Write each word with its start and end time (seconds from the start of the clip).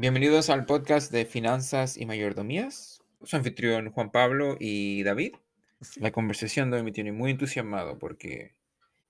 Bienvenidos 0.00 0.48
al 0.48 0.64
podcast 0.64 1.10
de 1.10 1.26
Finanzas 1.26 1.96
y 1.96 2.06
Mayordomías. 2.06 3.02
Su 3.24 3.34
anfitrión 3.34 3.90
Juan 3.90 4.12
Pablo 4.12 4.56
y 4.60 5.02
David. 5.02 5.34
La 5.96 6.12
conversación 6.12 6.70
de 6.70 6.76
hoy 6.76 6.82
me 6.84 6.92
tiene 6.92 7.10
muy 7.10 7.32
entusiasmado 7.32 7.98
porque 7.98 8.54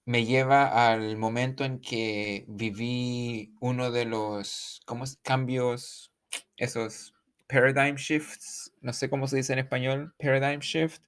me 0.07 0.25
lleva 0.25 0.91
al 0.91 1.19
momento 1.19 1.67
en 1.67 1.83
que 1.83 2.47
viví 2.49 3.53
uno 3.61 3.91
de 3.91 4.07
los 4.07 4.81
¿cómo 4.87 5.05
es? 5.05 5.19
cambios, 5.23 6.11
esos 6.57 7.13
paradigm 7.49 7.97
shifts, 7.97 8.73
no 8.81 8.95
sé 8.95 9.11
cómo 9.11 9.27
se 9.27 9.37
dice 9.37 9.53
en 9.53 9.59
español, 9.59 10.15
paradigm 10.19 10.61
shift. 10.61 11.03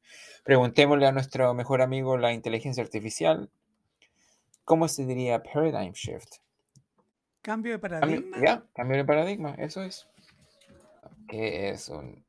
Preguntémosle 0.45 1.07
a 1.07 1.13
nuestro 1.13 1.55
mejor 1.55 1.81
amigo 1.81 2.19
la 2.19 2.35
inteligencia 2.35 2.83
artificial, 2.83 3.51
¿cómo 4.67 4.89
se 4.89 5.07
diría 5.07 5.43
paradigm 5.43 5.95
shift? 5.95 6.35
Cambio 7.43 7.73
de 7.73 7.79
paradigma. 7.79 8.37
ya, 8.43 8.67
cambio 8.75 8.99
de 8.99 9.05
paradigma, 9.05 9.55
eso 9.59 9.83
es. 9.83 10.09
¿Qué 11.27 11.71
es 11.71 11.89
un 11.89 12.25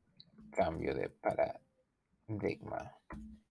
cambio 0.52 0.96
de 0.96 1.10
paradigma? 1.10 2.98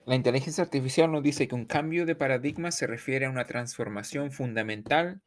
La 0.06 0.14
inteligencia 0.14 0.64
artificial 0.64 1.12
nos 1.12 1.22
dice 1.22 1.46
que 1.48 1.54
un 1.54 1.66
cambio 1.66 2.06
de 2.06 2.14
paradigma 2.14 2.70
se 2.70 2.86
refiere 2.86 3.26
a 3.26 3.30
una 3.30 3.44
transformación 3.44 4.32
fundamental 4.32 5.20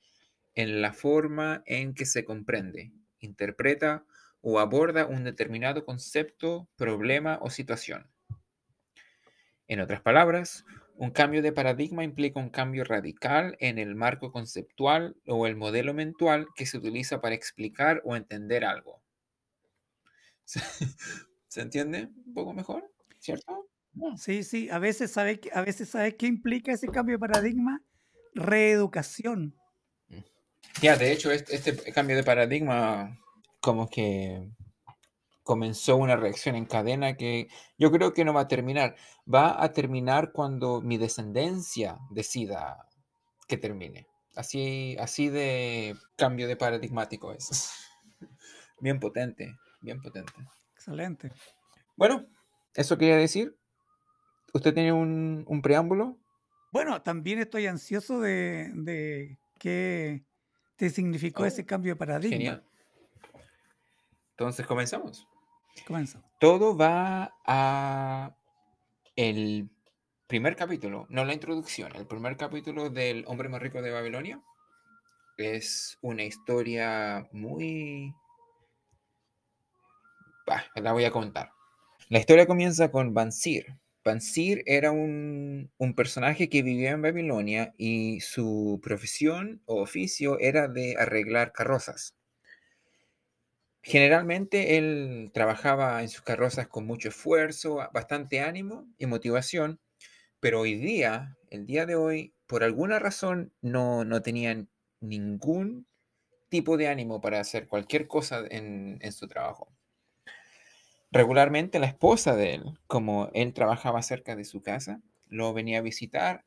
en 0.56 0.82
la 0.82 0.94
forma 0.94 1.62
en 1.66 1.94
que 1.94 2.06
se 2.06 2.26
comprende, 2.26 2.92
interpreta 3.20 4.06
o 4.42 4.60
aborda 4.60 5.06
un 5.06 5.24
determinado 5.24 5.86
concepto, 5.86 6.68
problema 6.76 7.38
o 7.42 7.50
situación. 7.50 8.10
En 9.68 9.80
otras 9.80 10.02
palabras, 10.02 10.66
un 10.96 11.12
cambio 11.12 11.42
de 11.42 11.52
paradigma 11.52 12.04
implica 12.04 12.40
un 12.40 12.50
cambio 12.50 12.84
radical 12.84 13.56
en 13.60 13.80
el 13.80 13.96
marco 13.96 14.32
conceptual 14.32 15.16
o 15.28 15.48
el 15.48 15.56
modelo 15.56 15.94
mental 15.94 16.48
que 16.56 16.66
se 16.66 16.78
utiliza 16.78 17.22
para 17.22 17.36
explicar 17.36 18.02
o 18.06 18.16
entender 18.16 18.64
algo. 18.64 19.02
¿Se, 20.46 20.62
se 21.48 21.62
entiende 21.62 22.10
un 22.26 22.34
poco 22.34 22.54
mejor? 22.54 22.92
¿Cierto? 23.20 23.70
No. 23.94 24.18
Sí, 24.18 24.44
sí. 24.44 24.70
A 24.70 24.80
veces 24.80 25.12
sabes 25.12 25.40
a 25.54 25.62
veces 25.62 25.90
sabes 25.90 26.16
qué 26.16 26.28
implica 26.28 26.72
ese 26.72 26.88
cambio 26.88 27.16
de 27.16 27.20
paradigma. 27.20 27.82
Reeducación. 28.34 29.56
Ya, 30.82 30.98
de 30.98 31.12
hecho, 31.12 31.32
este, 31.32 31.56
este 31.56 31.94
cambio 31.94 32.16
de 32.16 32.24
paradigma 32.24 33.20
como 33.60 33.88
que 33.88 34.50
comenzó 35.44 35.98
una 35.98 36.16
reacción 36.16 36.56
en 36.56 36.66
cadena 36.66 37.16
que 37.16 37.48
yo 37.78 37.92
creo 37.92 38.14
que 38.14 38.26
no 38.26 38.34
va 38.34 38.42
a 38.42 38.48
terminar. 38.48 38.96
Va 39.32 39.62
a 39.64 39.74
terminar 39.74 40.32
cuando 40.32 40.82
mi 40.82 40.98
descendencia 40.98 42.00
decida 42.10 42.88
que 43.48 43.58
termine. 43.58 44.08
Así, 44.36 44.96
así 45.00 45.30
de 45.30 45.96
cambio 46.16 46.48
de 46.48 46.56
paradigmático 46.56 47.32
es. 47.34 47.72
Bien 48.80 49.00
potente, 49.00 49.56
bien 49.82 50.02
potente. 50.02 50.34
Excelente. 50.76 51.32
Bueno, 51.96 52.26
eso 52.74 52.98
quería 52.98 53.16
decir. 53.16 53.56
¿Usted 54.54 54.74
tiene 54.74 54.92
un, 54.92 55.46
un 55.48 55.62
preámbulo? 55.62 56.18
Bueno, 56.74 57.02
también 57.02 57.40
estoy 57.40 57.68
ansioso 57.68 58.20
de, 58.20 58.72
de 58.74 59.38
qué 59.60 60.26
te 60.76 60.90
significó 60.90 61.44
Oh, 61.44 61.46
ese 61.46 61.66
cambio 61.66 61.94
de 61.94 61.96
paradigma. 61.96 62.36
Genial. 62.36 62.64
Entonces 64.32 64.66
comenzamos. 64.66 65.28
Todo 66.40 66.76
va 66.78 67.34
a 67.46 68.36
el 69.16 69.70
primer 70.28 70.56
capítulo, 70.56 71.06
no 71.10 71.26
la 71.26 71.34
introducción, 71.34 71.96
el 71.96 72.08
primer 72.08 72.38
capítulo 72.38 72.90
del 72.90 73.24
hombre 73.28 73.50
más 73.50 73.62
rico 73.62 73.82
de 73.82 73.92
Babilonia. 73.92 74.42
Es 75.38 75.98
una 76.02 76.24
historia 76.24 77.28
muy... 77.32 78.14
La 80.76 80.92
voy 80.92 81.06
a 81.06 81.12
contar. 81.12 81.52
La 82.10 82.20
historia 82.20 82.46
comienza 82.46 82.92
con 82.92 83.14
Bansir. 83.14 83.78
Bansir 84.04 84.64
era 84.66 84.92
un, 84.92 85.72
un 85.78 85.96
personaje 85.96 86.50
que 86.50 86.62
vivía 86.62 86.92
en 86.92 87.02
Babilonia 87.02 87.74
y 87.78 88.20
su 88.20 88.80
profesión 88.84 89.62
o 89.66 89.82
oficio 89.82 90.38
era 90.40 90.68
de 90.68 90.96
arreglar 90.98 91.54
carrozas. 91.54 92.16
Generalmente 93.86 94.78
él 94.78 95.30
trabajaba 95.34 96.02
en 96.02 96.08
sus 96.08 96.22
carrozas 96.22 96.70
con 96.70 96.86
mucho 96.86 97.10
esfuerzo, 97.10 97.80
bastante 97.94 98.40
ánimo 98.40 98.88
y 98.98 99.08
motivación, 99.08 99.82
pero 100.40 100.62
hoy 100.62 100.76
día, 100.76 101.38
el 101.50 101.66
día 101.66 101.86
de 101.86 101.96
hoy, 101.96 102.34
por 102.48 102.64
alguna 102.64 102.98
razón 102.98 103.54
no, 103.62 104.06
no 104.06 104.22
tenían 104.22 104.70
ningún 105.02 105.86
tipo 106.48 106.78
de 106.78 106.88
ánimo 106.88 107.20
para 107.20 107.42
hacer 107.42 107.68
cualquier 107.68 108.08
cosa 108.08 108.46
en, 108.50 109.00
en 109.02 109.12
su 109.12 109.28
trabajo. 109.28 109.76
Regularmente 111.12 111.78
la 111.78 111.88
esposa 111.88 112.38
de 112.38 112.54
él, 112.54 112.64
como 112.88 113.32
él 113.34 113.54
trabajaba 113.54 114.02
cerca 114.02 114.38
de 114.38 114.46
su 114.46 114.62
casa, 114.62 115.02
lo 115.28 115.54
venía 115.54 115.80
a 115.80 115.82
visitar 115.82 116.46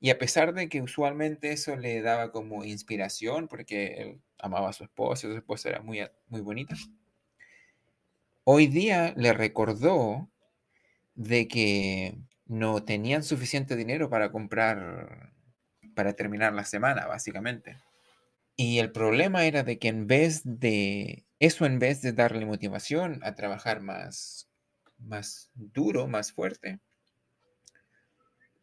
y 0.00 0.10
a 0.10 0.18
pesar 0.18 0.52
de 0.52 0.68
que 0.68 0.82
usualmente 0.82 1.50
eso 1.50 1.76
le 1.76 2.02
daba 2.02 2.30
como 2.30 2.64
inspiración, 2.64 3.48
porque 3.48 3.86
él 3.98 4.22
amaba 4.38 4.70
a 4.70 4.72
su 4.72 4.84
esposa, 4.84 5.28
su 5.28 5.36
esposa 5.36 5.70
era 5.70 5.80
muy, 5.80 6.00
muy 6.28 6.40
bonita, 6.40 6.74
hoy 8.44 8.66
día 8.66 9.12
le 9.16 9.32
recordó 9.32 10.30
de 11.14 11.48
que 11.48 12.18
no 12.46 12.82
tenían 12.82 13.22
suficiente 13.22 13.76
dinero 13.76 14.08
para 14.08 14.32
comprar, 14.32 15.32
para 15.94 16.14
terminar 16.14 16.54
la 16.54 16.64
semana, 16.64 17.06
básicamente. 17.06 17.76
Y 18.56 18.78
el 18.78 18.90
problema 18.90 19.44
era 19.44 19.62
de 19.62 19.78
que 19.78 19.88
en 19.88 20.06
vez 20.06 20.42
de, 20.44 21.26
eso 21.38 21.66
en 21.66 21.78
vez 21.78 22.02
de 22.02 22.12
darle 22.12 22.46
motivación 22.46 23.20
a 23.22 23.34
trabajar 23.34 23.80
más, 23.82 24.48
más 24.98 25.50
duro, 25.54 26.08
más 26.08 26.32
fuerte, 26.32 26.80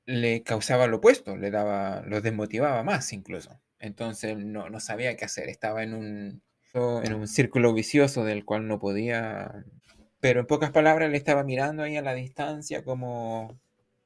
le 0.06 0.44
causaba 0.44 0.88
lo 0.88 0.98
opuesto, 0.98 1.38
le 1.38 1.52
daba, 1.52 2.02
lo 2.06 2.22
desmotivaba 2.22 2.84
más 2.84 3.14
incluso. 3.14 3.62
Entonces 3.80 4.38
no, 4.38 4.70
no 4.70 4.80
sabía 4.80 5.16
qué 5.18 5.26
hacer, 5.26 5.50
estaba 5.50 5.84
en 5.84 5.94
un, 5.94 6.42
en 6.74 7.14
un 7.14 7.28
círculo 7.28 7.74
vicioso 7.74 8.24
del 8.24 8.46
cual 8.46 8.68
no 8.68 8.80
podía... 8.80 9.66
Pero 10.20 10.40
en 10.40 10.48
pocas 10.48 10.72
palabras 10.72 11.12
le 11.12 11.18
estaba 11.18 11.44
mirando 11.44 11.84
ahí 11.84 11.98
a 11.98 12.02
la 12.02 12.14
distancia 12.14 12.84
como, 12.84 13.60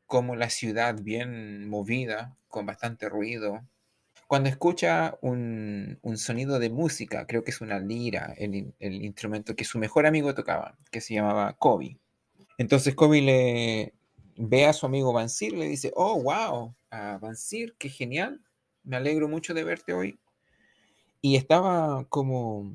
como 0.06 0.36
la 0.36 0.50
ciudad 0.50 0.96
bien 1.02 1.70
movida, 1.70 2.36
con 2.50 2.66
bastante 2.66 3.08
ruido. 3.08 3.62
Cuando 4.28 4.50
escucha 4.50 5.18
un, 5.22 5.98
un 6.02 6.18
sonido 6.18 6.60
de 6.60 6.70
música, 6.70 7.26
creo 7.26 7.44
que 7.44 7.52
es 7.52 7.62
una 7.62 7.80
lira, 7.80 8.34
el, 8.38 8.74
el 8.80 9.04
instrumento 9.06 9.56
que 9.56 9.64
su 9.64 9.80
mejor 9.80 10.06
amigo 10.06 10.36
tocaba, 10.36 10.76
que 10.92 11.02
se 11.02 11.14
llamaba 11.14 11.54
Kobe. 11.54 11.98
Entonces 12.58 12.96
Kobe 12.96 13.22
le 13.22 13.94
ve 14.36 14.66
a 14.66 14.74
su 14.74 14.86
amigo 14.86 15.14
Bansir 15.14 15.54
le 15.54 15.68
dice, 15.68 15.92
oh, 15.96 16.22
wow, 16.22 16.76
ah, 16.92 17.18
Bansir, 17.22 17.76
qué 17.78 17.90
genial, 17.90 18.42
me 18.90 18.98
alegro 18.98 19.30
mucho 19.30 19.54
de 19.54 19.64
verte 19.64 19.94
hoy. 19.94 20.20
Y 21.22 21.36
estaba 21.36 22.06
como, 22.10 22.74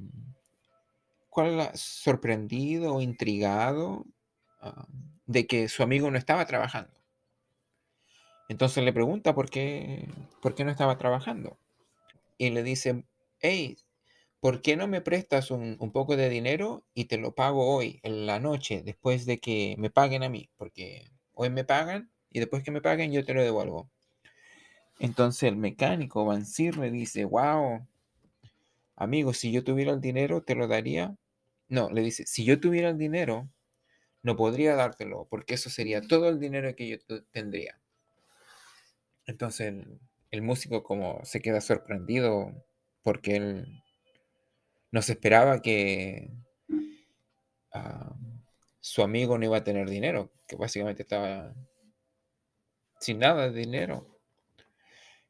¿cuál? 1.28 1.70
Sorprendido 1.74 2.94
o 2.94 3.00
intrigado 3.00 4.06
ah, 4.60 4.86
de 5.26 5.46
que 5.48 5.68
su 5.68 5.82
amigo 5.82 6.10
no 6.12 6.18
estaba 6.18 6.46
trabajando. 6.46 6.92
Entonces 8.48 8.84
le 8.84 8.92
pregunta 8.92 9.34
por 9.34 9.50
qué, 9.50 10.08
por 10.40 10.54
qué 10.54 10.64
no 10.64 10.70
estaba 10.70 10.98
trabajando. 10.98 11.58
Y 12.38 12.50
le 12.50 12.62
dice, 12.62 13.04
hey, 13.40 13.76
¿por 14.38 14.62
qué 14.62 14.76
no 14.76 14.86
me 14.86 15.00
prestas 15.00 15.50
un, 15.50 15.76
un 15.80 15.90
poco 15.90 16.16
de 16.16 16.28
dinero 16.28 16.84
y 16.94 17.06
te 17.06 17.18
lo 17.18 17.34
pago 17.34 17.74
hoy, 17.74 17.98
en 18.04 18.26
la 18.26 18.38
noche, 18.38 18.82
después 18.84 19.26
de 19.26 19.38
que 19.40 19.74
me 19.78 19.90
paguen 19.90 20.22
a 20.22 20.28
mí? 20.28 20.48
Porque 20.56 21.10
hoy 21.32 21.50
me 21.50 21.64
pagan 21.64 22.12
y 22.30 22.38
después 22.38 22.62
que 22.62 22.70
me 22.70 22.82
paguen 22.82 23.10
yo 23.10 23.24
te 23.24 23.34
lo 23.34 23.42
devuelvo. 23.42 23.90
Entonces 24.98 25.44
el 25.44 25.56
mecánico 25.56 26.24
Bansir 26.24 26.76
le 26.78 26.90
dice, 26.90 27.24
wow, 27.24 27.86
amigo, 28.96 29.32
si 29.32 29.52
yo 29.52 29.64
tuviera 29.64 29.92
el 29.92 30.00
dinero, 30.00 30.42
te 30.42 30.54
lo 30.54 30.68
daría. 30.68 31.16
No, 31.68 31.90
le 31.90 32.02
dice, 32.02 32.26
si 32.26 32.44
yo 32.44 32.60
tuviera 32.60 32.90
el 32.90 32.98
dinero, 32.98 33.48
no 34.22 34.36
podría 34.36 34.76
dártelo, 34.76 35.26
porque 35.30 35.54
eso 35.54 35.70
sería 35.70 36.00
todo 36.00 36.28
el 36.28 36.40
dinero 36.40 36.74
que 36.76 36.88
yo 36.88 36.98
tendría. 37.32 37.80
Entonces 39.26 39.68
el, 39.68 40.00
el 40.30 40.42
músico 40.42 40.82
como 40.82 41.24
se 41.24 41.40
queda 41.40 41.60
sorprendido 41.60 42.52
porque 43.02 43.36
él 43.36 43.82
no 44.90 45.02
se 45.02 45.12
esperaba 45.12 45.60
que 45.60 46.30
ah, 47.72 48.16
su 48.80 49.02
amigo 49.02 49.38
no 49.38 49.44
iba 49.44 49.58
a 49.58 49.64
tener 49.64 49.88
dinero, 49.88 50.32
que 50.46 50.56
básicamente 50.56 51.02
estaba 51.02 51.54
sin 53.00 53.18
nada 53.18 53.50
de 53.50 53.58
dinero. 53.58 54.13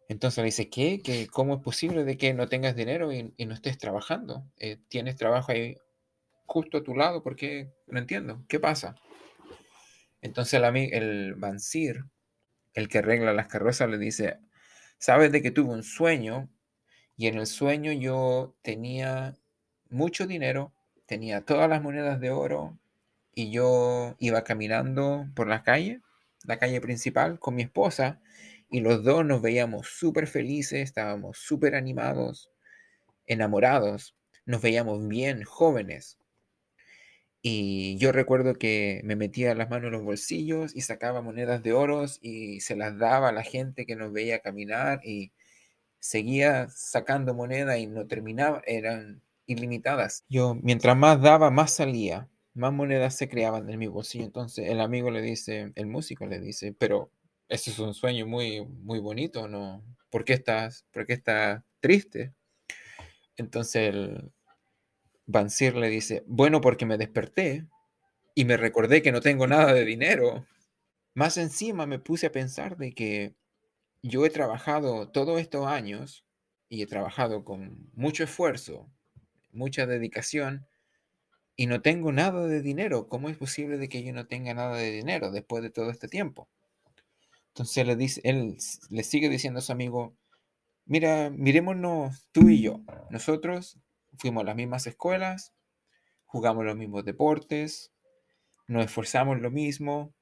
Entonces 0.08 0.38
le 0.38 0.44
dice, 0.46 0.68
¿qué? 0.68 1.00
¿Que 1.02 1.26
¿Cómo 1.28 1.56
es 1.56 1.62
posible 1.62 2.04
de 2.04 2.16
que 2.16 2.34
no 2.34 2.48
tengas 2.48 2.76
dinero 2.76 3.12
y, 3.12 3.34
no 3.46 3.54
estés 3.54 3.78
trabajando? 3.78 4.44
Eh, 4.58 4.78
tienes 4.88 5.16
trabajo 5.16 5.52
ahí 5.52 5.76
justo 6.46 6.78
a 6.78 6.82
tu 6.84 6.94
lado, 6.94 7.22
¿por 7.22 7.36
qué? 7.36 7.72
No 7.86 7.98
entiendo, 7.98 8.44
¿qué 8.48 8.60
pasa? 8.60 8.96
Entonces 10.20 10.60
el, 10.62 10.92
el 10.92 11.34
Bansir, 11.34 12.04
el 12.74 12.88
que 12.88 12.98
arregla 12.98 13.32
las 13.32 13.48
carrozas, 13.48 13.88
le 13.88 13.98
dice, 13.98 14.38
sabes 14.98 15.32
de 15.32 15.42
que 15.42 15.50
tuve 15.50 15.72
un 15.72 15.82
sueño 15.82 16.50
y 17.16 17.28
en 17.28 17.38
el 17.38 17.46
sueño 17.46 17.92
yo 17.92 18.56
tenía 18.62 19.36
mucho 19.88 20.26
dinero, 20.26 20.72
tenía 21.06 21.44
todas 21.44 21.68
las 21.68 21.82
monedas 21.82 22.20
de 22.20 22.30
oro 22.30 22.78
y 23.34 23.50
yo 23.50 24.16
iba 24.18 24.44
caminando 24.44 25.26
por 25.34 25.48
la 25.48 25.62
calle, 25.62 26.00
la 26.44 26.58
calle 26.58 26.80
principal, 26.80 27.38
con 27.38 27.54
mi 27.54 27.62
esposa 27.62 28.20
y 28.74 28.80
los 28.80 29.04
dos 29.04 29.24
nos 29.24 29.40
veíamos 29.40 29.86
súper 29.86 30.26
felices, 30.26 30.80
estábamos 30.80 31.38
súper 31.38 31.76
animados, 31.76 32.50
enamorados, 33.24 34.16
nos 34.46 34.62
veíamos 34.62 35.06
bien 35.06 35.44
jóvenes. 35.44 36.18
Y 37.40 37.96
yo 37.98 38.10
recuerdo 38.10 38.54
que 38.54 39.00
me 39.04 39.14
metía 39.14 39.54
las 39.54 39.70
manos 39.70 39.86
en 39.86 39.92
los 39.92 40.02
bolsillos 40.02 40.74
y 40.74 40.80
sacaba 40.80 41.22
monedas 41.22 41.62
de 41.62 41.72
oros 41.72 42.18
y 42.20 42.58
se 42.62 42.74
las 42.74 42.98
daba 42.98 43.28
a 43.28 43.32
la 43.32 43.44
gente 43.44 43.86
que 43.86 43.94
nos 43.94 44.12
veía 44.12 44.40
caminar 44.40 44.98
y 45.04 45.30
seguía 46.00 46.66
sacando 46.68 47.32
moneda 47.32 47.78
y 47.78 47.86
no 47.86 48.08
terminaba, 48.08 48.60
eran 48.66 49.22
ilimitadas. 49.46 50.24
Yo, 50.28 50.56
mientras 50.56 50.96
más 50.96 51.22
daba, 51.22 51.52
más 51.52 51.74
salía, 51.74 52.28
más 52.54 52.72
monedas 52.72 53.14
se 53.14 53.28
creaban 53.28 53.70
en 53.70 53.78
mi 53.78 53.86
bolsillo. 53.86 54.24
Entonces 54.24 54.68
el 54.68 54.80
amigo 54.80 55.12
le 55.12 55.22
dice, 55.22 55.70
el 55.76 55.86
músico 55.86 56.26
le 56.26 56.40
dice, 56.40 56.74
pero 56.76 57.12
eso 57.48 57.70
es 57.70 57.78
un 57.78 57.94
sueño 57.94 58.26
muy, 58.26 58.64
muy 58.64 58.98
bonito, 58.98 59.48
¿no? 59.48 59.84
¿Por 60.10 60.24
qué 60.24 60.34
estás, 60.34 60.86
por 60.92 61.06
qué 61.06 61.14
estás 61.14 61.62
triste? 61.80 62.34
Entonces 63.36 63.94
el, 63.94 64.32
Bansir 65.26 65.74
le 65.74 65.88
dice, 65.88 66.22
bueno, 66.26 66.60
porque 66.60 66.84
me 66.84 66.98
desperté 66.98 67.66
y 68.34 68.44
me 68.44 68.56
recordé 68.56 69.02
que 69.02 69.12
no 69.12 69.20
tengo 69.20 69.46
nada 69.46 69.72
de 69.72 69.84
dinero. 69.84 70.46
Más 71.14 71.38
encima 71.38 71.86
me 71.86 71.98
puse 71.98 72.26
a 72.26 72.32
pensar 72.32 72.76
de 72.76 72.92
que 72.92 73.34
yo 74.02 74.26
he 74.26 74.30
trabajado 74.30 75.08
todos 75.08 75.40
estos 75.40 75.66
años 75.66 76.26
y 76.68 76.82
he 76.82 76.86
trabajado 76.86 77.44
con 77.44 77.90
mucho 77.94 78.24
esfuerzo, 78.24 78.90
mucha 79.50 79.86
dedicación 79.86 80.66
y 81.56 81.66
no 81.66 81.80
tengo 81.80 82.12
nada 82.12 82.46
de 82.46 82.60
dinero. 82.60 83.08
¿Cómo 83.08 83.30
es 83.30 83.38
posible 83.38 83.78
de 83.78 83.88
que 83.88 84.02
yo 84.02 84.12
no 84.12 84.26
tenga 84.26 84.52
nada 84.52 84.76
de 84.76 84.90
dinero 84.90 85.30
después 85.30 85.62
de 85.62 85.70
todo 85.70 85.90
este 85.90 86.08
tiempo? 86.08 86.48
Entonces 87.54 87.86
le 87.86 87.94
dice, 87.94 88.20
él 88.24 88.56
le 88.90 89.04
sigue 89.04 89.28
diciendo 89.28 89.60
a 89.60 89.62
su 89.62 89.70
amigo, 89.70 90.16
mira, 90.86 91.30
mirémonos 91.30 92.26
tú 92.32 92.48
y 92.48 92.62
yo. 92.62 92.80
Nosotros 93.10 93.78
fuimos 94.18 94.42
a 94.42 94.46
las 94.46 94.56
mismas 94.56 94.88
escuelas, 94.88 95.54
jugamos 96.24 96.64
los 96.64 96.76
mismos 96.76 97.04
deportes, 97.04 97.92
nos 98.66 98.86
esforzamos 98.86 99.40
lo 99.40 99.52
mismo, 99.52 100.12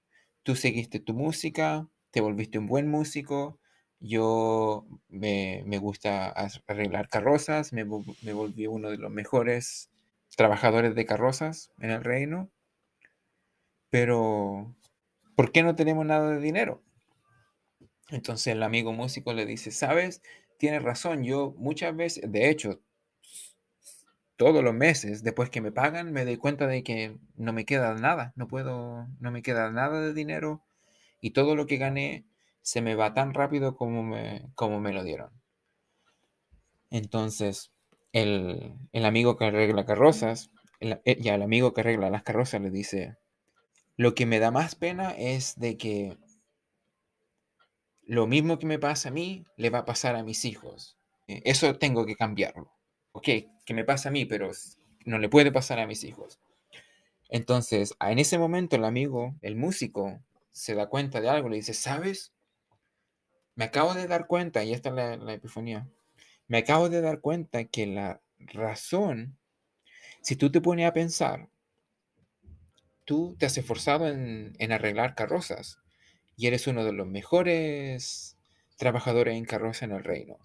tú 0.43 0.57
seguiste 0.57 1.01
tu 1.01 1.15
música, 1.15 1.89
te 2.11 2.21
volviste 2.21 2.59
un 2.59 2.67
buen 2.67 2.91
músico, 2.91 3.59
yo 3.99 4.87
me, 5.09 5.65
gusta 5.79 6.35
arreglar 6.67 7.09
carrozas, 7.09 7.73
me, 7.73 7.87
me, 7.87 8.35
volví 8.35 8.67
uno 8.67 8.91
de 8.91 8.99
los 8.99 9.11
mejores 9.11 9.91
trabajadores 10.37 10.95
de 10.95 11.07
carrozas 11.07 11.73
en 11.79 11.93
el 11.93 12.05
reino, 12.05 12.51
pero 13.89 14.77
¿por 15.35 15.51
qué 15.51 15.63
no 15.63 15.75
tenemos 15.75 16.05
nada 16.05 16.29
de 16.29 16.41
dinero? 16.41 16.83
Entonces 18.13 18.49
el 18.49 18.63
amigo 18.63 18.93
músico 18.93 19.33
le 19.33 19.47
dice, 19.47 19.71
sabes, 19.71 20.23
tienes 20.59 20.83
razón, 20.83 21.25
yo 21.25 21.55
muchas 21.57 21.97
veces, 21.97 22.31
de 22.31 22.51
hecho, 22.51 22.81
todos 24.37 24.63
los 24.63 24.75
meses, 24.75 25.23
después 25.23 25.49
que 25.49 25.63
me 25.63 25.73
pagan, 25.73 26.13
me 26.13 26.25
doy 26.25 26.37
cuenta 26.37 26.67
de 26.67 26.83
que 26.83 27.17
no 27.37 27.53
me 27.55 27.65
queda 27.65 27.95
nada, 27.95 28.33
no 28.37 28.49
puedo, 28.49 29.09
no 29.19 29.31
me 29.31 29.43
queda 29.43 29.71
nada 29.71 30.01
de 30.01 30.13
dinero 30.13 30.63
y 31.21 31.31
todo 31.31 31.57
lo 31.57 31.67
que 31.67 31.79
gané 31.79 32.27
se 32.61 32.83
me 32.83 32.95
va 32.95 33.15
tan 33.15 33.33
rápido 33.33 33.77
como 33.77 34.03
me, 34.03 34.43
como 34.55 34.79
me 34.79 34.93
lo 34.93 35.05
dieron. 35.05 35.31
Entonces, 36.91 37.73
el, 38.13 38.75
amigo 38.93 39.39
que 39.39 39.47
arregla 39.47 39.87
carrozas, 39.87 40.51
el, 40.81 41.01
eh, 41.07 41.17
ya 41.19 41.35
el 41.35 41.43
amigo 41.43 41.73
que 41.73 41.81
arregla 41.81 42.11
las 42.11 42.25
carrozas 42.25 42.61
le 42.61 42.71
dice, 42.71 43.17
lo 43.97 44.15
que 44.15 44.27
me 44.27 44.39
da 44.39 44.51
más 44.51 44.75
pena 44.75 45.13
es 45.13 45.59
de 45.59 45.79
que 45.79 46.19
lo 48.13 48.27
mismo 48.27 48.59
que 48.59 48.67
me 48.67 48.79
pasa 48.79 49.09
a 49.09 49.13
mí, 49.13 49.45
le 49.57 49.71
va 49.71 49.81
a 49.81 49.85
pasar 49.85 50.17
a 50.17 50.23
mis 50.23 50.45
hijos. 50.45 50.99
Eh, 51.29 51.43
eso 51.45 51.79
tengo 51.79 52.05
que 52.07 52.17
cambiarlo 52.17 52.73
ok, 53.13 53.29
que 53.65 53.75
me 53.75 53.85
pasa 53.85 54.09
a 54.09 54.13
mí, 54.13 54.25
pero 54.25 54.51
no 55.05 55.19
le 55.19 55.29
puede 55.29 55.53
pasar 55.53 55.79
a 55.79 55.87
mis 55.87 56.05
hijos. 56.05 56.41
Entonces, 57.29 57.95
en 58.01 58.19
ese 58.19 58.39
momento 58.39 58.77
el 58.77 58.85
amigo, 58.85 59.35
el 59.43 59.57
músico, 59.57 60.21
se 60.51 60.75
da 60.75 60.89
cuenta 60.89 61.21
de 61.21 61.31
algo, 61.31 61.49
le 61.49 61.57
dice, 61.57 61.75
¿sabes? 61.75 62.33
Me 63.55 63.65
acabo 63.65 63.95
de 63.95 64.07
dar 64.07 64.27
cuenta, 64.27 64.65
y 64.65 64.73
esta 64.73 64.91
es 64.91 64.95
la, 65.21 65.33
epifanía, 65.33 65.89
me 66.49 66.59
acabo 66.59 66.89
de 66.89 67.01
dar 67.01 67.21
cuenta 67.21 67.65
que 67.65 67.87
la 67.87 68.21
razón, 68.39 69.39
si 70.23 70.37
tú 70.37 70.51
te 70.51 70.61
pones 70.61 70.87
a 70.87 70.93
pensar, 70.93 71.49
tú 73.05 73.37
te 73.39 73.47
has 73.47 73.57
esforzado 73.57 74.09
en, 74.09 74.55
en 74.59 74.73
arreglar 74.73 75.15
carrozas 75.15 75.82
y 76.37 76.47
eres 76.47 76.67
uno 76.67 76.85
de 76.85 76.93
los 76.93 77.07
mejores 77.07 78.37
trabajadores 78.77 79.37
en 79.37 79.45
carroza 79.45 79.85
en 79.85 79.93
el 79.93 80.05
reino. 80.05 80.39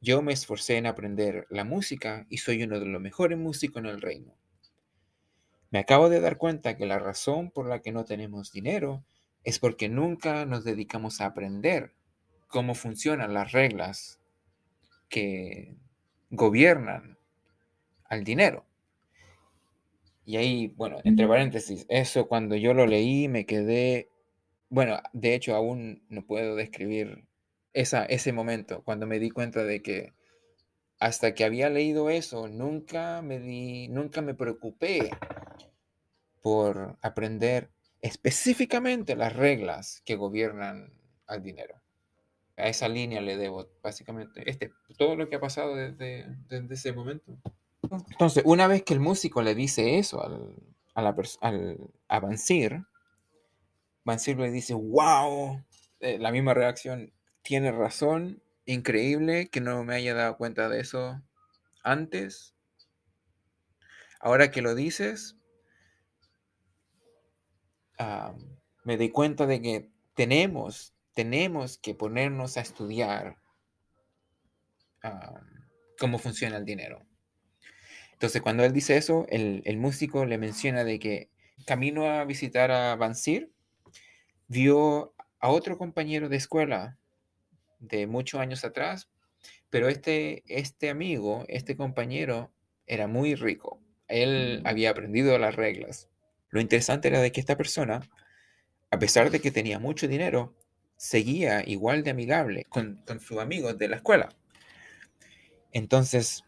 Yo 0.00 0.22
me 0.22 0.32
esforcé 0.32 0.76
en 0.76 0.86
aprender 0.86 1.46
la 1.50 1.64
música 1.64 2.26
y 2.28 2.38
soy 2.38 2.62
uno 2.62 2.78
de 2.78 2.86
los 2.86 3.00
mejores 3.00 3.38
músicos 3.38 3.82
en 3.82 3.88
el 3.88 4.00
reino. 4.00 4.36
Me 5.70 5.80
acabo 5.80 6.08
de 6.08 6.20
dar 6.20 6.38
cuenta 6.38 6.76
que 6.76 6.86
la 6.86 6.98
razón 6.98 7.50
por 7.50 7.68
la 7.68 7.80
que 7.80 7.92
no 7.92 8.04
tenemos 8.04 8.52
dinero 8.52 9.04
es 9.44 9.58
porque 9.58 9.88
nunca 9.88 10.46
nos 10.46 10.64
dedicamos 10.64 11.20
a 11.20 11.26
aprender 11.26 11.94
cómo 12.48 12.74
funcionan 12.74 13.34
las 13.34 13.52
reglas 13.52 14.20
que 15.08 15.76
gobiernan 16.30 17.18
al 18.04 18.24
dinero. 18.24 18.64
Y 20.24 20.36
ahí, 20.36 20.68
bueno, 20.76 20.98
entre 21.04 21.26
paréntesis, 21.26 21.86
eso 21.88 22.28
cuando 22.28 22.54
yo 22.54 22.74
lo 22.74 22.86
leí 22.86 23.28
me 23.28 23.46
quedé, 23.46 24.10
bueno, 24.70 25.00
de 25.12 25.34
hecho 25.34 25.54
aún 25.54 26.04
no 26.08 26.26
puedo 26.26 26.54
describir 26.56 27.24
esa, 27.72 28.04
ese 28.04 28.32
momento, 28.32 28.82
cuando 28.82 29.06
me 29.06 29.18
di 29.18 29.30
cuenta 29.30 29.64
de 29.64 29.82
que 29.82 30.12
hasta 30.98 31.34
que 31.34 31.44
había 31.44 31.70
leído 31.70 32.10
eso, 32.10 32.48
nunca 32.48 33.22
me 33.22 33.38
di, 33.38 33.88
nunca 33.88 34.20
me 34.20 34.34
preocupé 34.34 35.10
por 36.42 36.98
aprender 37.02 37.70
específicamente 38.00 39.16
las 39.16 39.34
reglas 39.34 40.02
que 40.04 40.16
gobiernan 40.16 40.92
al 41.26 41.42
dinero. 41.42 41.80
A 42.56 42.68
esa 42.68 42.88
línea 42.88 43.20
le 43.20 43.36
debo 43.36 43.68
básicamente 43.82 44.50
este, 44.50 44.72
todo 44.96 45.14
lo 45.14 45.28
que 45.28 45.36
ha 45.36 45.40
pasado 45.40 45.76
desde, 45.76 46.26
ese 46.70 46.92
momento. 46.92 47.38
Entonces, 48.10 48.42
una 48.44 48.66
vez 48.66 48.82
que 48.82 48.94
el 48.94 49.00
músico 49.00 49.42
le 49.42 49.54
dice 49.54 49.98
eso 49.98 50.24
al, 50.24 50.54
a 50.94 51.02
la 51.02 51.14
al 51.48 51.78
Bansir 54.08 54.38
le 54.38 54.50
dice, 54.50 54.72
wow, 54.72 55.62
eh, 56.00 56.18
la 56.18 56.32
misma 56.32 56.54
reacción, 56.54 57.12
tiene 57.42 57.70
razón, 57.72 58.42
increíble 58.64 59.48
que 59.50 59.60
no 59.60 59.84
me 59.84 59.96
haya 59.96 60.14
dado 60.14 60.38
cuenta 60.38 60.70
de 60.70 60.80
eso 60.80 61.22
antes. 61.82 62.54
Ahora 64.18 64.50
que 64.50 64.62
lo 64.62 64.74
dices, 64.74 65.36
ah, 67.98 68.34
me 68.82 68.96
di 68.96 69.10
cuenta 69.10 69.44
de 69.44 69.60
que 69.60 69.90
tenemos, 70.14 70.94
tenemos 71.12 71.76
que 71.76 71.94
ponernos 71.94 72.56
a 72.56 72.62
estudiar 72.62 73.36
ah, 75.02 75.42
cómo 75.98 76.18
funciona 76.18 76.56
el 76.56 76.64
dinero. 76.64 77.04
Entonces, 78.12 78.40
cuando 78.40 78.64
él 78.64 78.72
dice 78.72 78.96
eso, 78.96 79.26
el, 79.28 79.60
el, 79.66 79.76
músico 79.76 80.24
le 80.24 80.38
menciona 80.38 80.82
de 80.82 80.98
que 80.98 81.30
camino 81.66 82.06
a 82.06 82.24
visitar 82.24 82.70
a 82.70 82.96
Bansir, 82.96 83.52
vio 84.48 85.14
a 85.40 85.50
otro 85.50 85.78
compañero 85.78 86.28
de 86.28 86.36
escuela 86.36 86.98
de 87.78 88.06
muchos 88.06 88.40
años 88.40 88.64
atrás, 88.64 89.08
pero 89.70 89.88
este, 89.88 90.42
este 90.46 90.90
amigo, 90.90 91.44
este 91.48 91.76
compañero, 91.76 92.50
era 92.86 93.06
muy 93.06 93.34
rico. 93.34 93.80
Él 94.08 94.62
mm. 94.62 94.66
había 94.66 94.90
aprendido 94.90 95.38
las 95.38 95.54
reglas. 95.54 96.08
Lo 96.50 96.60
interesante 96.60 97.08
era 97.08 97.20
de 97.20 97.30
que 97.30 97.40
esta 97.40 97.56
persona, 97.56 98.00
a 98.90 98.98
pesar 98.98 99.30
de 99.30 99.40
que 99.40 99.50
tenía 99.50 99.78
mucho 99.78 100.08
dinero, 100.08 100.54
seguía 100.96 101.62
igual 101.66 102.02
de 102.02 102.10
amigable 102.10 102.64
con, 102.68 103.04
sus 103.20 103.38
amigos 103.38 103.78
de 103.78 103.88
la 103.88 103.96
escuela. 103.96 104.30
Entonces, 105.72 106.44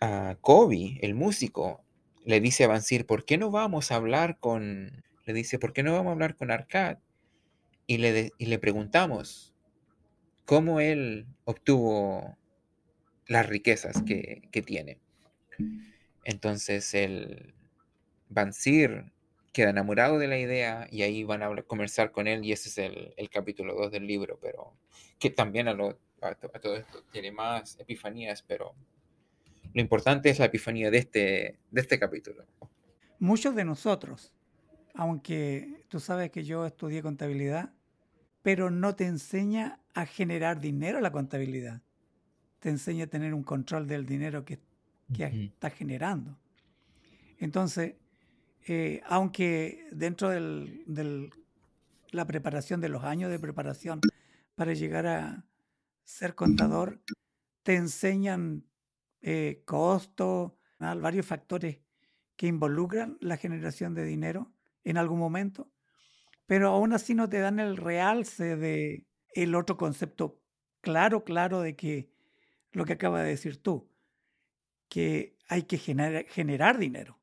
a 0.00 0.36
Kobe, 0.40 0.98
el 1.00 1.14
músico, 1.14 1.82
le 2.24 2.40
dice 2.40 2.64
a 2.64 2.68
Bansir, 2.68 3.06
¿por 3.06 3.24
qué 3.24 3.38
no 3.38 3.50
vamos 3.50 3.90
a 3.90 3.96
hablar 3.96 4.38
con... 4.38 5.04
Le 5.24 5.32
dice, 5.32 5.58
¿por 5.58 5.72
qué 5.72 5.82
no 5.82 5.92
vamos 5.92 6.10
a 6.10 6.12
hablar 6.12 6.36
con 6.36 6.50
Arcad? 6.50 6.98
Y 7.86 7.98
le, 7.98 8.32
y 8.38 8.46
le 8.46 8.58
preguntamos, 8.58 9.54
cómo 10.44 10.80
él 10.80 11.26
obtuvo 11.44 12.36
las 13.26 13.46
riquezas 13.46 14.02
que, 14.02 14.62
tiene. 14.64 14.98
Entonces 16.24 16.94
el 16.94 17.54
Bansir 18.28 19.12
queda 19.52 19.70
enamorado 19.70 20.18
de 20.18 20.26
la 20.26 20.38
idea 20.38 20.88
y 20.90 21.02
ahí 21.02 21.24
van 21.24 21.42
a 21.42 21.62
conversar 21.62 22.10
con 22.10 22.26
él 22.26 22.44
y 22.44 22.52
ese 22.52 22.68
es 22.68 22.78
el, 23.16 23.30
capítulo 23.30 23.74
2 23.74 23.92
del 23.92 24.06
libro, 24.06 24.38
pero 24.40 24.74
que 25.18 25.30
también 25.30 25.68
a, 25.68 25.76
todo 25.76 26.76
esto 26.76 27.02
tiene 27.12 27.30
más 27.30 27.78
epifanías, 27.78 28.42
pero 28.42 28.74
lo 29.72 29.80
importante 29.80 30.30
es 30.30 30.38
la 30.38 30.46
epifanía 30.46 30.90
de 30.90 30.98
este, 30.98 31.58
de 31.70 31.80
este 31.80 31.98
capítulo. 31.98 32.44
Muchos 33.18 33.54
de 33.54 33.64
nosotros, 33.64 34.32
aunque 34.94 35.84
tú 35.88 36.00
sabes 36.00 36.30
que 36.30 36.44
yo 36.44 36.66
estudié 36.66 37.02
contabilidad, 37.02 37.73
pero 38.44 38.70
no 38.70 38.94
te 38.94 39.06
enseña 39.06 39.80
a 39.94 40.04
generar 40.04 40.60
dinero 40.60 41.00
la 41.00 41.10
contabilidad. 41.10 41.80
Te 42.60 42.68
enseña 42.68 43.04
a 43.04 43.06
tener 43.06 43.32
un 43.32 43.42
control 43.42 43.88
del 43.88 44.04
dinero 44.04 44.44
que, 44.44 44.60
que 45.16 45.24
estás 45.46 45.72
generando. 45.72 46.38
Entonces, 47.38 47.94
eh, 48.66 49.00
aunque 49.06 49.88
dentro 49.92 50.28
de 50.28 51.30
la 52.10 52.26
preparación 52.26 52.82
de 52.82 52.90
los 52.90 53.02
años 53.04 53.30
de 53.30 53.38
preparación 53.38 54.02
para 54.54 54.74
llegar 54.74 55.06
a 55.06 55.46
ser 56.02 56.34
contador, 56.34 57.00
te 57.62 57.76
enseñan 57.76 58.66
eh, 59.22 59.62
costos, 59.64 60.52
varios 60.78 61.24
factores 61.24 61.78
que 62.36 62.46
involucran 62.46 63.16
la 63.22 63.38
generación 63.38 63.94
de 63.94 64.04
dinero 64.04 64.52
en 64.84 64.98
algún 64.98 65.18
momento, 65.18 65.70
pero 66.46 66.68
aún 66.68 66.92
así 66.92 67.14
no 67.14 67.28
te 67.28 67.38
dan 67.38 67.58
el 67.58 67.76
realce 67.76 68.56
de 68.56 69.06
el 69.34 69.54
otro 69.54 69.76
concepto 69.76 70.40
claro, 70.80 71.24
claro 71.24 71.60
de 71.60 71.74
que 71.74 72.10
lo 72.72 72.84
que 72.84 72.92
acaba 72.92 73.22
de 73.22 73.30
decir 73.30 73.62
tú, 73.62 73.90
que 74.88 75.36
hay 75.48 75.62
que 75.62 75.78
generar, 75.78 76.78
dinero, 76.78 77.20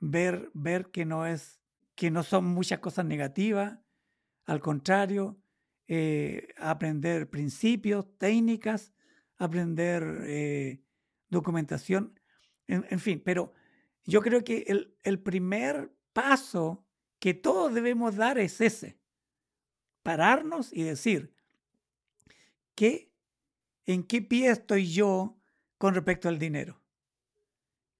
ver, 0.00 0.50
ver 0.52 0.90
que 0.90 1.04
no 1.04 1.26
es, 1.26 1.60
que 1.94 2.10
no 2.10 2.22
son 2.22 2.44
muchas 2.46 2.80
cosas 2.80 3.06
negativas, 3.06 3.78
al 4.44 4.60
contrario, 4.60 5.38
eh, 5.86 6.48
aprender 6.58 7.30
principios, 7.30 8.06
técnicas, 8.18 8.92
aprender 9.36 10.24
eh, 10.26 10.82
documentación, 11.28 12.18
en, 12.66 12.98
fin, 12.98 13.22
pero 13.22 13.52
yo 14.04 14.22
creo 14.22 14.42
que 14.42 14.64
el, 14.68 14.96
el 15.02 15.20
primer 15.20 15.92
paso 16.14 16.86
que 17.24 17.32
todos 17.32 17.72
debemos 17.72 18.16
dar 18.16 18.36
es 18.36 18.60
ese, 18.60 18.98
pararnos 20.02 20.70
y 20.74 20.82
decir, 20.82 21.34
¿qué, 22.74 23.10
¿en 23.86 24.02
qué 24.02 24.20
pie 24.20 24.50
estoy 24.50 24.92
yo 24.92 25.40
con 25.78 25.94
respecto 25.94 26.28
al 26.28 26.38
dinero? 26.38 26.82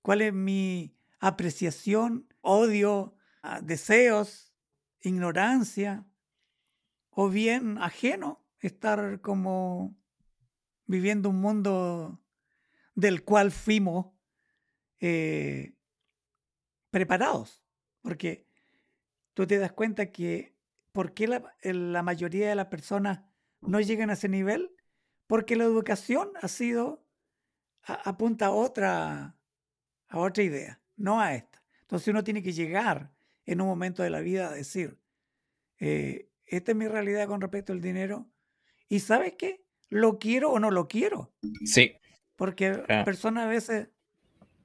¿Cuál 0.02 0.20
es 0.20 0.34
mi 0.34 0.94
apreciación, 1.20 2.28
odio, 2.42 3.16
ah, 3.40 3.62
deseos, 3.62 4.52
ignorancia? 5.00 6.06
O 7.08 7.30
bien 7.30 7.78
ajeno, 7.78 8.44
estar 8.58 9.22
como 9.22 9.96
viviendo 10.84 11.30
un 11.30 11.40
mundo 11.40 12.20
del 12.94 13.24
cual 13.24 13.52
fuimos 13.52 14.12
eh, 15.00 15.74
preparados. 16.90 17.62
Porque 18.02 18.44
tú 19.34 19.46
te 19.46 19.58
das 19.58 19.72
cuenta 19.72 20.10
que 20.10 20.54
¿por 20.94 21.12
qué 21.12 21.26
la, 21.26 22.02
mayoría 22.02 22.48
de 22.48 22.54
las 22.54 22.68
personas 22.68 23.20
no 23.60 23.80
llegan 23.80 24.10
a 24.10 24.14
ese 24.14 24.28
nivel? 24.28 24.70
Porque 25.26 25.56
la 25.56 25.64
educación 25.64 26.30
ha 26.40 26.48
sido, 26.48 27.04
apunta 27.82 28.46
a 28.46 28.50
otra, 28.52 29.36
a 30.08 30.18
otra 30.18 30.42
idea, 30.44 30.80
no 30.96 31.20
a 31.20 31.34
esta. 31.34 31.62
Entonces 31.80 32.08
uno 32.08 32.22
tiene 32.22 32.42
que 32.42 32.52
llegar 32.52 33.12
en 33.44 33.60
un 33.60 33.66
momento 33.66 34.02
de 34.04 34.10
la 34.10 34.20
vida 34.20 34.48
a 34.48 34.54
decir, 34.54 34.98
eh, 35.80 36.30
esta 36.46 36.72
es 36.72 36.78
mi 36.78 36.86
realidad 36.86 37.26
con 37.26 37.40
respecto 37.40 37.72
al 37.72 37.80
dinero. 37.80 38.30
¿Y 38.88 39.00
sabes 39.00 39.34
qué? 39.36 39.64
¿Lo 39.88 40.18
quiero 40.18 40.52
o 40.52 40.60
no 40.60 40.70
lo 40.70 40.86
quiero? 40.86 41.34
Sí. 41.64 41.96
Porque 42.36 42.70
personas 43.04 43.46
a 43.46 43.48
veces 43.48 43.88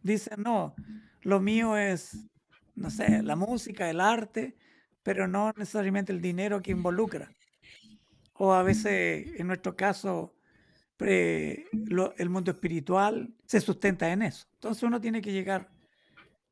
dicen, 0.04 0.44
no, 0.44 0.76
lo 1.22 1.40
mío 1.40 1.76
es, 1.76 2.30
no 2.80 2.90
sé, 2.90 3.22
la 3.24 3.36
música, 3.36 3.90
el 3.90 4.00
arte, 4.00 4.56
pero 5.04 5.28
no 5.28 5.54
necesariamente 5.56 6.12
el 6.12 6.22
dinero 6.22 6.62
que 6.62 6.72
involucra. 6.72 7.32
O 8.34 8.54
a 8.54 8.64
veces, 8.64 9.28
en 9.38 9.48
nuestro 9.48 9.76
caso, 9.76 10.34
el 11.00 12.30
mundo 12.30 12.52
espiritual 12.52 13.34
se 13.46 13.60
sustenta 13.60 14.12
en 14.12 14.22
eso. 14.22 14.48
Entonces 14.54 14.84
uno 14.84 15.02
tiene 15.02 15.22
que 15.22 15.34
llegar 15.34 15.70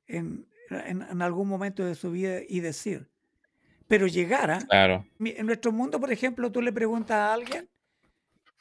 en, 0.05 0.45
en, 0.69 1.21
algún 1.21 1.47
momento 1.47 1.85
de 1.85 1.95
su 1.95 2.11
vida 2.11 2.39
y 2.47 2.59
decir, 2.59 3.09
pero 3.87 4.05
llegar 4.07 4.51
a... 4.51 4.59
Claro. 4.59 5.05
En 5.19 5.45
nuestro 5.45 5.71
mundo, 5.71 5.99
por 5.99 6.11
ejemplo, 6.11 6.51
tú 6.51 6.61
le 6.61 6.73
preguntas 6.73 7.15
a 7.15 7.33
alguien 7.33 7.69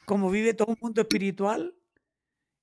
cómo 0.05 0.29
vive 0.31 0.53
todo 0.53 0.69
un 0.69 0.77
mundo 0.81 1.01
espiritual 1.01 1.75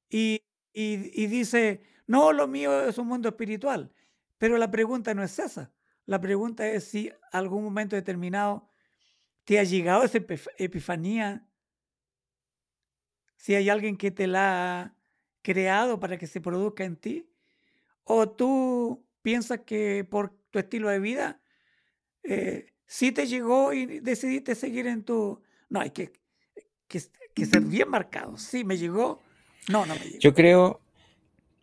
y, 0.09 0.43
y 0.73 1.27
dice, 1.27 1.83
no, 2.07 2.33
lo 2.33 2.47
mío 2.49 2.89
es 2.89 2.97
un 2.97 3.07
mundo 3.07 3.29
espiritual. 3.29 3.91
Pero 4.45 4.59
la 4.59 4.71
pregunta 4.71 5.15
no 5.15 5.23
es 5.23 5.39
esa. 5.39 5.73
La 6.05 6.21
pregunta 6.21 6.69
es 6.69 6.85
si 6.85 7.11
algún 7.33 7.65
momento 7.65 7.97
determinado 7.97 8.69
te 9.45 9.59
ha 9.59 9.65
llegado 9.65 10.05
esa 10.05 10.19
epifanía, 10.59 11.49
si 13.39 13.55
hay 13.55 13.71
alguien 13.71 13.97
que 13.97 14.11
te 14.11 14.27
la 14.27 14.83
ha 14.83 14.95
creado 15.41 15.99
para 15.99 16.19
que 16.19 16.27
se 16.27 16.43
produzca 16.43 16.85
en 16.85 16.97
ti, 16.97 17.27
o 18.03 18.29
tú 18.29 19.07
piensas 19.23 19.61
que 19.61 20.05
por 20.05 20.37
tu 20.51 20.59
estilo 20.59 20.91
de 20.91 20.99
vida 20.99 21.41
eh, 22.23 22.75
sí 22.85 23.13
te 23.13 23.27
llegó 23.27 23.73
y 23.73 24.01
decidiste 24.01 24.55
seguir 24.55 24.87
en 24.89 25.05
tu... 25.05 25.43
No, 25.71 25.81
hay 25.81 25.89
que, 25.89 26.13
que, 26.87 27.01
que 27.33 27.47
ser 27.47 27.63
bien 27.63 27.89
marcado. 27.89 28.37
Sí, 28.37 28.63
me 28.63 28.77
llegó. 28.77 29.23
No, 29.71 29.87
no 29.87 29.95
me 29.95 30.01
llegó. 30.01 30.19
Yo 30.19 30.35
creo, 30.35 30.83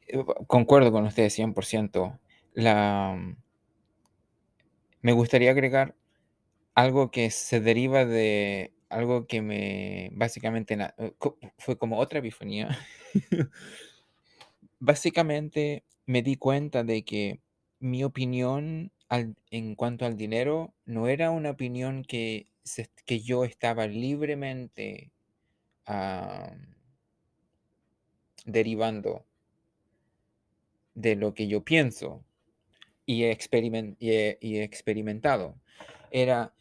eh, 0.07 0.25
concuerdo 0.47 0.91
con 0.91 1.05
ustedes 1.05 1.37
100%. 1.37 2.17
La, 2.53 3.17
me 5.01 5.13
gustaría 5.13 5.51
agregar 5.51 5.95
algo 6.75 7.11
que 7.11 7.31
se 7.31 7.59
deriva 7.59 8.05
de 8.05 8.73
algo 8.89 9.25
que 9.25 9.41
me 9.41 10.09
básicamente 10.13 10.77
eh, 10.97 11.13
fue 11.57 11.77
como 11.77 11.97
otra 11.97 12.19
epifanía. 12.19 12.77
básicamente 14.79 15.83
me 16.05 16.21
di 16.21 16.35
cuenta 16.35 16.83
de 16.83 17.03
que 17.03 17.39
mi 17.79 18.03
opinión 18.03 18.91
en 19.49 19.75
cuanto 19.75 20.05
al 20.05 20.17
dinero 20.17 20.73
no 20.85 21.07
era 21.07 21.31
una 21.31 21.51
opinión 21.51 22.03
que, 22.03 22.47
que 23.05 23.19
yo 23.21 23.43
estaba 23.45 23.87
libremente 23.87 25.11
derivando 28.45 29.25
de 30.95 31.15
lo 31.15 31.33
que 31.33 31.47
yo 31.47 31.63
pienso 31.63 32.23
y 33.05 33.23
he, 33.23 34.63
experimentado. 34.63 35.55
Era, 36.11 36.53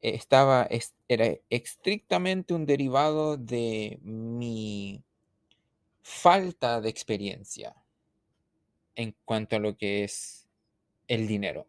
estaba, 0.00 0.68
era 1.08 1.36
estrictamente 1.50 2.54
un 2.54 2.66
derivado 2.66 3.36
de 3.36 3.98
mi 4.02 5.02
falta 6.02 6.80
de 6.80 6.88
experiencia 6.88 7.76
en 8.94 9.14
cuanto 9.24 9.56
a 9.56 9.60
lo 9.60 9.76
que 9.76 10.04
es 10.04 10.46
el 11.08 11.26
dinero. 11.26 11.66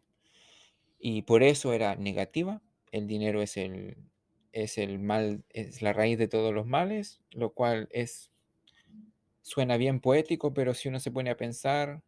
Y 0.98 1.22
por 1.22 1.42
eso 1.42 1.72
era 1.72 1.96
negativa. 1.96 2.62
El 2.90 3.06
dinero 3.06 3.42
es 3.42 3.56
el, 3.56 3.96
es 4.52 4.78
el 4.78 4.98
mal, 4.98 5.44
es 5.50 5.82
la 5.82 5.92
raíz 5.92 6.18
de 6.18 6.28
todos 6.28 6.54
los 6.54 6.66
males, 6.66 7.20
lo 7.30 7.52
cual 7.52 7.88
es 7.90 8.30
suena 9.42 9.76
bien 9.76 10.00
poético, 10.00 10.54
pero 10.54 10.72
si 10.72 10.88
uno 10.88 10.98
se 10.98 11.10
pone 11.10 11.30
a 11.30 11.36
pensar, 11.36 12.02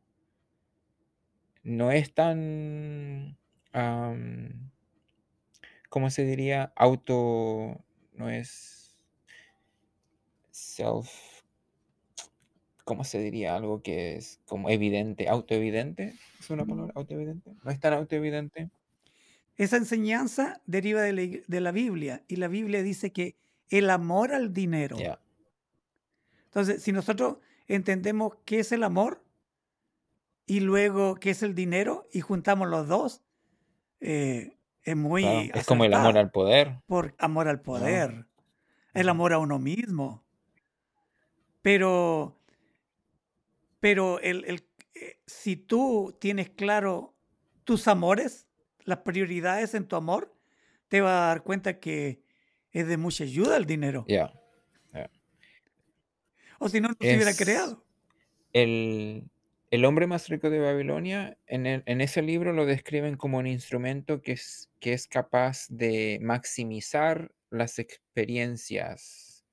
no 1.67 1.91
es 1.91 2.15
tan, 2.15 3.37
¿cómo 5.89 6.11
se 6.11 6.25
diría? 6.25 6.73
Auto, 6.77 7.85
no 8.15 8.31
es 8.31 8.97
self, 10.53 11.11
¿cómo 12.85 13.03
se 13.03 13.19
diría? 13.19 13.57
Algo 13.57 13.83
que 13.83 14.15
es 14.15 14.41
como 14.47 14.71
evidente, 14.71 15.29
autoevidente, 15.29 16.15
¿es 16.39 16.51
una 16.51 16.65
palabra 16.65 16.93
autoevidente? 16.95 17.57
No 17.65 17.71
es 17.73 17.81
tan 17.81 17.95
autoevidente. 17.95 18.71
Esa 19.57 19.77
enseñanza 19.77 20.61
deriva 20.67 21.03
de 21.03 21.61
la, 21.61 21.73
Biblia 21.73 22.23
y 22.29 22.37
la 22.37 22.47
Biblia 22.47 22.85
dice 22.85 23.11
que 23.11 23.35
el 23.71 23.91
amor 23.91 24.33
al 24.33 24.53
dinero. 24.53 24.99
Entonces, 26.45 26.81
si 26.81 26.93
nosotros 26.93 27.39
entendemos 27.67 28.35
qué 28.45 28.61
es 28.61 28.71
el 28.71 28.85
amor, 28.85 29.26
y 30.47 30.61
luego 30.61 31.17
qué 31.17 31.31
es 31.31 31.43
el 31.43 31.55
dinero 31.55 32.09
y 32.13 32.21
juntamos 32.21 32.69
los 32.69 32.87
dos, 32.87 33.23
eh, 34.01 34.57
es 34.83 34.97
muy... 34.97 35.51
es 35.53 35.67
como 35.67 35.85
el 35.85 35.93
amor 35.93 36.17
al 36.17 36.31
poder. 36.31 36.79
Por 36.87 37.15
amor 37.19 37.49
al 37.49 37.61
poder, 37.61 38.27
el 38.95 39.09
amor 39.09 39.33
a 39.33 39.39
uno 39.39 39.59
mismo. 39.59 40.25
Pero, 41.63 42.41
pero 43.81 44.21
el, 44.21 44.45
el, 44.45 44.69
eh, 44.95 45.19
si 45.27 45.57
tú 45.57 46.17
tienes 46.21 46.51
claro 46.51 47.17
tus 47.65 47.89
amores, 47.89 48.47
las 48.85 48.99
prioridades 48.99 49.75
en 49.75 49.89
tu 49.89 49.97
amor, 49.97 50.33
te 50.87 51.01
vas 51.01 51.11
a 51.11 51.27
dar 51.27 51.43
cuenta 51.43 51.81
que 51.81 52.23
es 52.71 52.87
de 52.87 52.97
mucha 52.97 53.25
ayuda 53.25 53.57
el 53.57 53.67
dinero. 53.67 54.05
Ya. 54.07 54.33
O 56.59 56.69
si 56.69 56.81
no, 56.81 56.89
no 56.89 56.95
se 57.01 57.15
hubiera 57.15 57.35
creado. 57.35 57.85
el, 58.53 59.29
el 59.71 59.85
hombre 59.85 60.07
más 60.07 60.29
rico 60.29 60.51
de 60.51 60.59
Babilonia, 60.61 61.39
en, 61.47 61.67
el- 61.67 61.83
en 61.87 62.01
ese 62.01 62.23
libro 62.23 62.53
lo 62.53 62.67
describen 62.67 63.17
como 63.17 63.39
un 63.39 63.47
instrumento 63.47 64.23
que 64.23 64.33
es, 64.33 64.71
que 64.81 64.93
es 64.93 65.09
capaz 65.09 65.67
de 65.69 66.19
maximizar 66.23 67.33
las 67.51 67.79
experiencias 67.79 69.45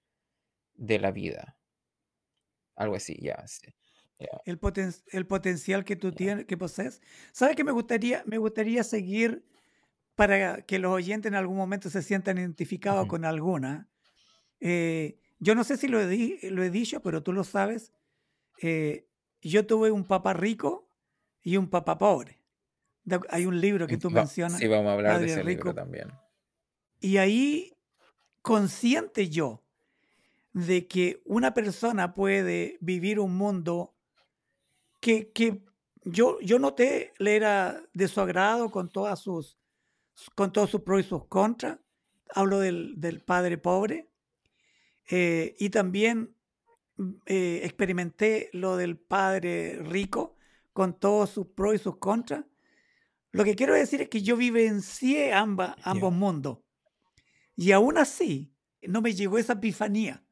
de 0.75 1.00
la 1.00 1.12
vida. 1.12 1.58
Algo 2.75 2.96
así, 2.96 3.15
ya. 3.22 3.43
ya, 4.20 4.27
el, 4.46 4.60
poten- 4.60 5.03
el 5.12 5.27
potencial 5.27 5.84
que 5.86 5.96
tú 5.96 6.12
tienes, 6.13 6.46
que 6.46 6.58
posees. 6.58 7.01
¿Sabes 7.32 7.55
que 7.55 7.63
me 7.63 7.72
gustaría, 7.72 8.24
me 8.25 8.38
gustaría 8.38 8.84
seguir 8.84 9.46
para 10.15 10.63
que 10.63 10.79
los 10.79 10.93
oyentes 10.93 11.29
en 11.32 11.36
algún 11.36 11.58
momento 11.58 11.89
se 11.89 12.03
sientan 12.03 12.38
identificados 12.39 13.08
con 13.08 13.25
alguna? 13.25 13.89
Eh, 14.60 15.20
yo 15.39 15.55
no 15.55 15.63
sé 15.65 15.77
si 15.77 15.88
lo 15.89 16.01
he, 16.01 16.08
di- 16.08 16.39
lo 16.50 16.63
he 16.63 16.72
dicho, 16.72 17.01
pero 17.01 17.24
tú 17.24 17.34
lo 17.34 17.43
sabes. 17.43 17.93
Eh, 18.62 19.08
yo 19.50 19.66
tuve 19.66 19.92
un 19.92 20.06
papá 20.06 20.34
rico 20.34 20.90
y 21.42 21.58
un 21.58 21.70
papá 21.70 21.98
pobre. 21.98 22.40
De- 23.04 23.20
Hay 23.30 23.46
un 23.46 23.60
libro 23.60 23.88
que 23.88 23.98
tú 23.98 24.10
Va- 24.10 24.22
mencionas, 24.22 24.60
sí, 24.60 24.68
vamos 24.68 24.90
a 24.90 24.94
hablar 24.94 25.12
de 25.14 25.18
Padre 25.20 25.32
ese 25.34 25.44
libro 25.44 25.64
Rico, 25.72 25.74
también. 25.76 26.12
y 27.02 27.18
ahí 27.18 27.74
consciente 28.42 29.30
yo 29.30 29.62
de 30.54 30.88
que 30.88 31.22
una 31.26 31.54
persona 31.54 32.14
puede 32.14 32.78
vivir 32.80 33.20
un 33.20 33.36
mundo 33.36 33.96
que, 35.02 35.32
que 35.32 35.62
yo, 36.06 36.40
yo 36.42 36.60
noté 36.60 37.14
le 37.18 37.36
era 37.36 37.82
de 37.94 38.08
su 38.08 38.22
agrado 38.22 38.70
con 38.70 38.90
todas 38.90 39.20
sus 39.20 39.58
con 40.36 40.52
todos 40.54 40.70
sus 40.70 40.82
pros 40.82 41.00
y 41.04 41.10
sus 41.10 41.26
contras. 41.26 41.80
Hablo 42.36 42.60
del, 42.60 42.94
del 42.98 43.22
padre 43.22 43.58
pobre. 43.58 44.10
eh, 45.10 45.56
y 45.60 45.70
también 45.70 46.20
mm, 46.20 46.36
eh, 47.26 47.62
experimenté 47.64 48.50
lo 48.54 48.78
del 48.78 48.98
padre 48.98 49.80
rico 49.82 50.36
con 50.74 51.00
todos 51.00 51.30
sus 51.30 51.48
pros 51.48 51.76
y 51.76 51.78
sus 51.78 51.98
contras. 51.98 52.46
Lo 53.32 53.44
que 53.44 53.56
quiero 53.56 53.74
decir 53.74 54.02
es 54.02 54.10
que 54.10 54.22
yo 54.22 54.38
vivencié 54.38 55.34
amba- 55.34 55.76
Ya. 55.78 55.84
ambos 55.92 56.14
mundos. 56.14 56.60
Y 57.56 57.72
aún 57.72 57.98
así, 57.98 58.54
no 58.82 59.02
me 59.02 59.14
llegó 59.14 59.38
esa 59.38 59.54
epifanía, 59.54 60.24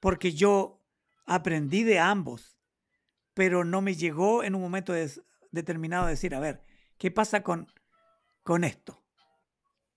porque 0.00 0.32
yo 0.32 0.82
aprendí 1.26 1.84
de 1.84 1.98
ambos, 1.98 2.58
pero 3.34 3.64
no 3.64 3.80
me 3.80 3.94
llegó 3.94 4.42
en 4.44 4.54
un 4.54 4.60
momento 4.62 4.92
des- 4.92 5.22
determinado 5.50 6.04
de 6.06 6.12
decir, 6.12 6.34
a 6.34 6.40
ver, 6.40 6.64
¿qué 6.98 7.10
pasa 7.10 7.42
con, 7.42 7.66
con 8.42 8.64
esto? 8.64 9.02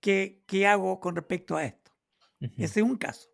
¿Qué, 0.00 0.42
¿Qué 0.46 0.66
hago 0.66 1.00
con 1.00 1.16
respecto 1.16 1.56
a 1.56 1.64
esto? 1.64 1.92
Ese 2.40 2.80
es 2.80 2.86
un 2.86 2.96
caso. 2.96 3.28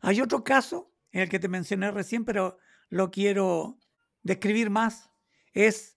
Hay 0.00 0.20
otro 0.20 0.44
caso, 0.44 0.92
en 1.12 1.22
el 1.22 1.28
que 1.28 1.38
te 1.38 1.48
mencioné 1.48 1.90
recién, 1.90 2.24
pero 2.24 2.58
lo 2.88 3.10
quiero 3.10 3.78
describir 4.22 4.70
más, 4.70 5.10
es 5.52 5.96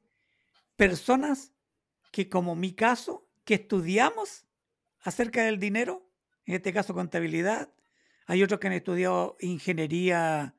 personas 0.75 1.53
que 2.11 2.29
como 2.29 2.55
mi 2.55 2.73
caso, 2.73 3.27
que 3.45 3.55
estudiamos 3.55 4.45
acerca 5.01 5.43
del 5.43 5.59
dinero, 5.59 6.09
en 6.45 6.55
este 6.55 6.73
caso 6.73 6.93
contabilidad, 6.93 7.73
hay 8.27 8.43
otros 8.43 8.59
que 8.59 8.67
han 8.67 8.73
estudiado 8.73 9.35
ingeniería 9.39 10.55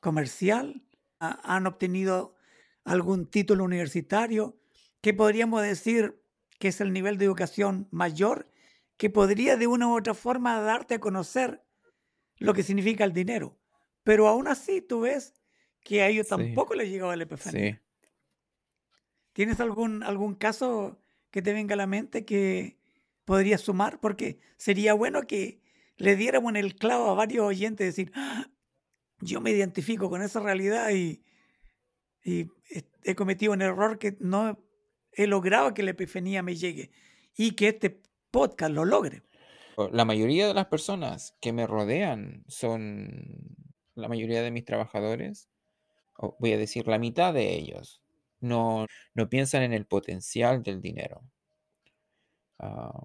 comercial, 0.00 0.82
ha- 1.20 1.40
han 1.56 1.66
obtenido 1.66 2.36
algún 2.84 3.26
título 3.26 3.64
universitario, 3.64 4.58
que 5.00 5.14
podríamos 5.14 5.62
decir 5.62 6.22
que 6.58 6.68
es 6.68 6.80
el 6.80 6.92
nivel 6.92 7.18
de 7.18 7.24
educación 7.26 7.88
mayor, 7.90 8.50
que 8.96 9.10
podría 9.10 9.56
de 9.56 9.66
una 9.66 9.86
u 9.88 9.96
otra 9.96 10.14
forma 10.14 10.60
darte 10.60 10.94
a 10.96 11.00
conocer 11.00 11.62
lo 12.38 12.52
que 12.54 12.62
significa 12.62 13.04
el 13.04 13.12
dinero. 13.12 13.57
Pero 14.08 14.26
aún 14.26 14.48
así 14.48 14.80
tú 14.80 15.00
ves 15.00 15.34
que 15.84 16.00
a 16.00 16.08
ellos 16.08 16.28
Sí, 16.28 16.30
tampoco 16.30 16.72
les 16.72 16.88
llegaba 16.88 17.14
la 17.14 17.24
epifanía. 17.24 17.74
sí. 17.74 17.80
¿Tienes 19.34 19.60
algún, 19.60 20.02
algún 20.02 20.34
caso 20.34 20.98
que 21.30 21.42
te 21.42 21.52
venga 21.52 21.74
a 21.74 21.76
la 21.76 21.86
mente 21.86 22.24
que 22.24 22.78
podrías 23.26 23.60
sumar? 23.60 24.00
Porque 24.00 24.38
sería 24.56 24.94
bueno 24.94 25.26
que 25.26 25.60
le 25.98 26.16
diéramos 26.16 26.48
en 26.48 26.56
el 26.56 26.74
clavo 26.74 27.10
a 27.10 27.14
varios 27.14 27.44
oyentes 27.44 27.86
decir, 27.94 28.10
"Ah, 28.14 28.46
yo 29.20 29.42
me 29.42 29.50
identifico 29.50 30.08
con 30.08 30.22
esa 30.22 30.40
realidad 30.40 30.88
y, 30.88 31.22
y 32.24 32.46
he 33.04 33.14
cometido 33.14 33.52
un 33.52 33.60
error 33.60 33.98
que 33.98 34.16
no 34.20 34.58
he 35.12 35.26
logrado 35.26 35.74
que 35.74 35.82
la 35.82 35.90
epifanía 35.90 36.42
me 36.42 36.56
llegue 36.56 36.92
y 37.36 37.50
que 37.50 37.68
este 37.68 38.00
podcast 38.30 38.72
lo 38.72 38.86
logre. 38.86 39.20
La 39.92 40.06
mayoría 40.06 40.48
de 40.48 40.54
las 40.54 40.66
personas 40.68 41.36
que 41.42 41.52
me 41.52 41.66
rodean 41.66 42.42
son, 42.48 43.54
la 43.98 44.08
mayoría 44.08 44.42
de 44.42 44.50
mis 44.50 44.64
trabajadores, 44.64 45.48
voy 46.38 46.52
a 46.52 46.58
decir 46.58 46.86
la 46.88 46.98
mitad 46.98 47.34
de 47.34 47.54
ellos, 47.54 48.02
no, 48.40 48.86
no 49.14 49.28
piensan 49.30 49.62
en 49.62 49.72
el 49.74 49.86
potencial 49.86 50.62
del 50.62 50.80
dinero. 50.82 51.22
Ah, 52.58 53.02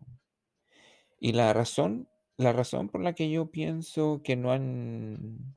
y 1.19 1.33
la 1.33 1.53
razón, 1.53 2.07
la 2.37 2.53
razón 2.53 2.89
por 2.89 3.01
la 3.01 3.13
que 3.13 3.29
yo 3.31 3.49
pienso 3.51 4.21
que 4.23 4.35
no 4.35 4.51
han, 4.51 5.55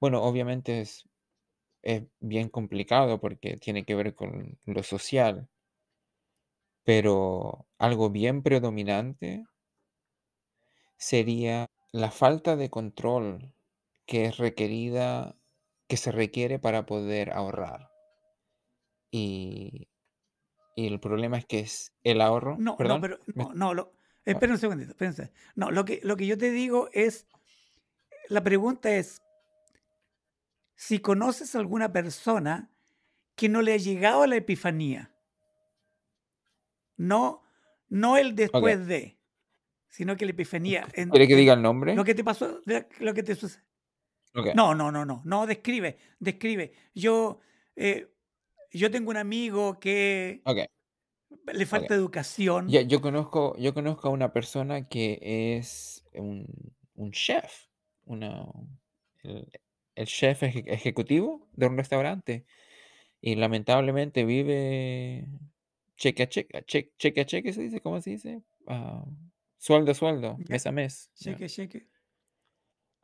bueno, 0.00 0.22
obviamente 0.22 0.80
es, 0.80 1.08
es 1.82 2.04
bien 2.20 2.50
complicado 2.50 3.20
porque 3.20 3.58
tiene 3.58 3.84
que 3.84 3.94
ver 3.96 4.14
con 4.14 4.58
lo 4.66 4.82
social, 4.84 5.48
pero 6.82 7.66
algo 7.78 8.08
bien 8.10 8.42
predominante 8.42 9.44
sería 10.98 11.70
la 11.92 12.10
falta 12.10 12.56
de 12.56 12.68
control 12.68 13.53
que 14.06 14.26
es 14.26 14.36
requerida, 14.36 15.36
que 15.88 15.96
se 15.96 16.12
requiere 16.12 16.58
para 16.58 16.86
poder 16.86 17.32
ahorrar. 17.32 17.90
Y, 19.10 19.88
y 20.74 20.86
el 20.86 21.00
problema 21.00 21.38
es 21.38 21.46
que 21.46 21.60
es 21.60 21.94
el 22.02 22.20
ahorro, 22.20 22.56
No, 22.58 22.76
no, 22.78 23.00
pero 23.00 23.18
no, 23.34 23.54
no, 23.54 23.74
lo, 23.74 23.92
ah, 23.94 24.22
espera 24.24 24.52
un 24.52 24.58
segundito, 24.58 24.90
espérense. 24.90 25.32
No, 25.54 25.70
lo 25.70 25.84
que, 25.84 26.00
lo 26.02 26.16
que 26.16 26.26
yo 26.26 26.36
te 26.36 26.50
digo 26.50 26.88
es, 26.92 27.26
la 28.28 28.42
pregunta 28.42 28.94
es, 28.94 29.22
si 30.74 30.98
conoces 30.98 31.54
a 31.54 31.58
alguna 31.58 31.92
persona 31.92 32.70
que 33.36 33.48
no 33.48 33.62
le 33.62 33.74
ha 33.74 33.76
llegado 33.76 34.22
a 34.22 34.26
la 34.26 34.36
epifanía, 34.36 35.14
no, 36.96 37.42
no 37.88 38.16
el 38.16 38.34
después 38.34 38.86
de, 38.86 39.18
sino 39.88 40.16
que 40.16 40.24
la 40.24 40.32
epifanía, 40.32 40.88
en, 40.94 41.10
¿Quiere 41.10 41.28
que 41.28 41.36
diga 41.36 41.54
el 41.54 41.60
lo 41.60 41.68
nombre? 41.68 42.04
que 42.04 42.14
te 42.14 42.24
pasó, 42.24 42.60
lo 42.98 43.14
que 43.14 43.22
te 43.22 43.36
sucede. 43.36 43.62
Ok. 44.34 44.46
No, 44.52 44.74
no, 44.74 44.90
no, 44.92 45.04
no, 45.04 45.22
no, 45.24 45.46
describe, 45.46 45.98
describe. 46.20 46.72
Yo, 46.94 47.40
eh, 47.76 48.08
yo 48.72 48.90
tengo 48.90 49.10
un 49.10 49.16
amigo 49.18 49.80
que 49.80 50.44
Ok, 50.44 50.58
le 51.52 51.66
falta 51.66 51.94
educación. 51.94 52.64
Ya, 52.66 52.80
yo 52.82 53.00
conozco, 53.02 53.56
yo 53.58 53.74
conozco 53.74 54.08
a 54.08 54.10
una 54.10 54.32
persona 54.32 54.88
que 54.88 55.18
es 55.58 56.04
un, 56.14 56.46
un 56.94 57.12
chef, 57.12 57.66
una, 58.06 58.46
el, 59.22 59.50
el 59.94 60.06
chef 60.06 60.42
eje- 60.42 60.64
ejecutivo 60.66 61.48
de 61.52 61.66
un 61.66 61.76
restaurante 61.76 62.46
y 63.20 63.36
lamentablemente 63.36 64.24
vive 64.24 65.26
cheque 65.96 66.24
a 66.24 66.28
cheque, 66.28 66.62
cheque, 66.66 66.92
cheque 66.98 67.20
a 67.22 67.26
cheque 67.26 67.52
se 67.54 67.62
dice, 67.62 67.80
¿cómo 67.80 68.00
se 68.00 68.10
dice? 68.10 68.42
Ah, 68.66 69.04
sueldo 69.58 69.92
a 69.92 69.94
sueldo, 69.94 70.42
Ya, 70.46 70.46
mes 70.48 70.66
a 70.66 70.72
mes. 70.72 71.10
cheque, 71.20 71.48
cheque. 71.48 71.88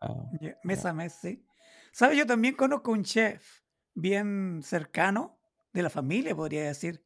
Ah, 0.01 0.15
Ya, 0.41 0.49
ya. 0.51 0.59
Mes 0.65 0.85
a 0.85 0.93
mes, 0.93 1.13
sí. 1.21 1.45
¿Sabes? 1.93 2.17
Yo 2.17 2.27
también 2.27 2.55
conozco 2.55 2.93
un 2.93 3.05
chef 3.05 3.63
bien 3.95 4.61
cercano 4.63 5.39
de 5.73 5.83
la 5.83 5.91
familia, 5.91 6.35
podría 6.35 6.65
decir. 6.65 7.05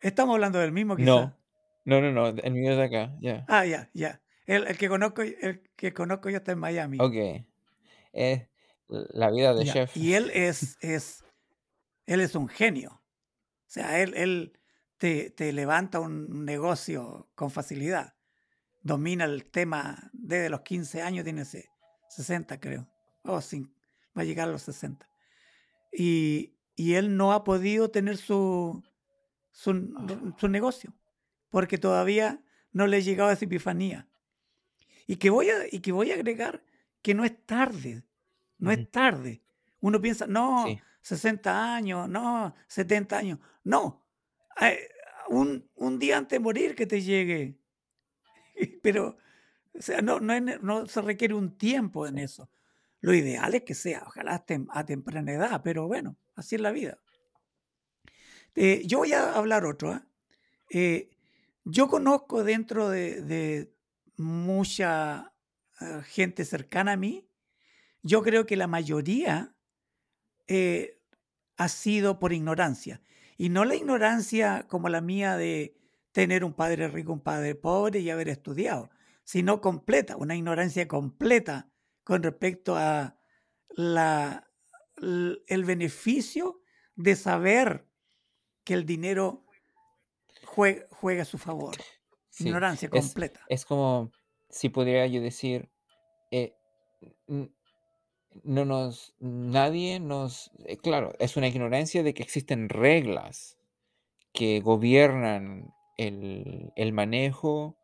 Estamos 0.00 0.34
hablando 0.34 0.58
del 0.58 0.72
mismo, 0.72 0.96
quizá. 0.96 1.06
No, 1.06 1.38
no, 1.84 2.00
no, 2.00 2.12
no, 2.12 2.28
el 2.28 2.52
mío 2.52 2.72
es 2.72 2.76
de 2.78 2.84
acá, 2.84 3.16
ya. 3.20 3.44
Ah, 3.48 3.64
ya, 3.66 3.90
ya. 3.94 4.22
El, 4.46 4.66
el 4.66 4.76
que 4.76 4.88
conozco, 4.88 5.22
el 5.22 5.62
que 5.76 5.92
conozco 5.92 6.28
yo 6.30 6.38
está 6.38 6.52
en 6.52 6.58
Miami. 6.58 6.98
Ok, 7.00 7.44
es 8.12 8.48
la 8.88 9.30
vida 9.30 9.54
de 9.54 9.64
chef. 9.64 9.96
Y 9.96 10.14
él 10.14 10.30
es, 10.34 10.76
es, 10.80 11.24
él 12.06 12.20
es 12.20 12.34
un 12.34 12.48
genio. 12.48 12.90
O 12.92 13.70
sea, 13.74 14.00
él, 14.02 14.14
él 14.16 14.58
te, 14.98 15.30
te 15.30 15.52
levanta 15.52 16.00
un 16.00 16.44
negocio 16.44 17.30
con 17.34 17.50
facilidad. 17.50 18.14
Domina 18.80 19.24
el 19.24 19.46
tema 19.46 20.10
desde 20.12 20.50
los 20.50 20.62
15 20.62 21.02
años, 21.02 21.24
tiene 21.24 21.42
ese 21.42 21.70
60, 22.14 22.60
creo. 22.60 22.88
O 23.22 23.40
sí, 23.40 23.66
va 24.16 24.22
a 24.22 24.24
llegar 24.24 24.48
a 24.48 24.52
los 24.52 24.62
60. 24.62 25.08
Y, 25.92 26.54
y 26.76 26.94
él 26.94 27.16
no 27.16 27.32
ha 27.32 27.44
podido 27.44 27.90
tener 27.90 28.16
su, 28.16 28.82
su, 29.50 30.34
su 30.38 30.48
negocio 30.48 30.92
porque 31.52 31.78
todavía 31.78 32.42
no 32.72 32.86
le 32.86 32.96
ha 32.96 33.00
llegado 33.00 33.30
esa 33.30 33.44
epifanía. 33.44 34.08
Y 35.06 35.16
que 35.16 35.30
voy 35.30 35.50
a, 35.50 35.66
y 35.70 35.80
que 35.80 35.92
voy 35.92 36.10
a 36.10 36.14
agregar 36.14 36.64
que 37.02 37.14
no 37.14 37.24
es 37.24 37.44
tarde, 37.44 38.04
no 38.58 38.70
es 38.70 38.90
tarde. 38.90 39.42
Uno 39.80 40.00
piensa, 40.00 40.26
no, 40.26 40.64
Sí, 40.66 40.80
60 41.02 41.74
años, 41.74 42.08
no, 42.08 42.54
70 42.68 43.18
años. 43.18 43.38
No, 43.64 44.02
eh, 44.60 44.88
un, 45.28 45.68
un 45.74 45.98
día 45.98 46.16
antes 46.16 46.38
de 46.38 46.40
morir 46.40 46.74
que 46.74 46.86
te 46.86 47.02
llegue. 47.02 47.58
Pero, 48.82 49.18
o 49.74 49.82
sea, 49.82 50.02
no, 50.02 50.20
no, 50.20 50.86
se 50.86 51.02
requiere 51.02 51.34
un 51.34 51.56
tiempo 51.56 52.06
en 52.06 52.18
eso. 52.18 52.50
Lo 53.00 53.14
ideal 53.14 53.54
es 53.54 53.62
que 53.62 53.74
sea, 53.74 54.04
ojalá 54.06 54.44
a 54.70 54.84
temprana 54.86 55.32
edad, 55.32 55.60
pero 55.64 55.86
bueno, 55.86 56.16
así 56.34 56.54
es 56.54 56.60
la 56.60 56.70
vida. 56.70 56.98
Eh, 58.54 58.82
yo 58.86 58.98
voy 58.98 59.12
a 59.12 59.32
hablar 59.32 59.64
otro. 59.64 59.92
¿ah? 59.92 60.06
Eh, 60.70 61.10
yo 61.64 61.88
conozco 61.88 62.44
dentro 62.44 62.88
de, 62.88 63.72
mucha 64.16 65.32
ah, 65.80 66.02
gente 66.04 66.44
cercana 66.44 66.92
a 66.92 66.96
mí, 66.96 67.28
yo 68.02 68.22
creo 68.22 68.46
que 68.46 68.56
la 68.56 68.66
mayoría 68.66 69.54
eh, 70.48 71.00
ha 71.56 71.68
sido 71.68 72.18
por 72.18 72.32
ignorancia. 72.32 73.00
Y 73.36 73.48
no 73.48 73.64
la 73.64 73.74
ignorancia 73.74 74.66
como 74.68 74.88
la 74.88 75.00
mía 75.00 75.36
de 75.36 75.76
tener 76.12 76.44
un 76.44 76.52
padre 76.52 76.88
rico, 76.88 77.12
un 77.12 77.20
padre 77.20 77.54
pobre 77.54 78.00
y 78.00 78.10
haber 78.10 78.28
estudiado, 78.28 78.90
sino 79.24 79.60
completa, 79.60 80.16
una 80.16 80.36
ignorancia 80.36 80.88
completa 80.88 81.70
con 82.04 82.22
respecto 82.22 82.76
a 82.76 83.16
la, 83.70 84.48
el 84.96 85.64
beneficio 85.64 86.62
de 86.96 87.16
saber 87.16 87.86
que 88.64 88.74
el 88.74 88.84
dinero 88.84 89.44
juega, 90.44 91.22
a 91.22 91.24
su 91.24 91.38
favor. 91.38 91.76
Ignorancia 92.38 92.88
completa. 92.88 93.40
Es, 93.48 93.64
como 93.64 94.10
si 94.48 94.68
podría 94.68 95.06
yo 95.06 95.20
decir, 95.20 95.70
eh, 96.30 96.54
no 98.44 98.64
nos, 98.64 99.14
nadie 99.18 100.00
nos, 100.00 100.50
eh, 100.64 100.76
claro, 100.76 101.14
es 101.18 101.36
una 101.36 101.48
ignorancia 101.48 102.02
de 102.02 102.14
que 102.14 102.22
existen 102.22 102.68
reglas 102.68 103.58
que 104.32 104.60
gobiernan 104.60 105.74
el, 105.98 106.72
el 106.76 106.92
manejo, 106.92 107.76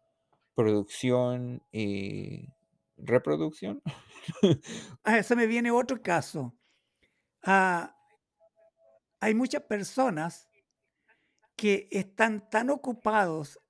producción 0.58 1.62
y 1.70 2.48
reproducción. 2.96 3.80
ah, 5.04 5.18
eso 5.18 5.36
me 5.36 5.46
viene 5.46 5.70
otro 5.70 6.02
caso. 6.02 6.52
Ah, 7.44 7.94
hay 9.20 9.34
muchas 9.34 9.62
personas 9.62 10.48
que 11.54 11.86
están 11.92 12.50
tan 12.50 12.70
ocupados 12.70 13.60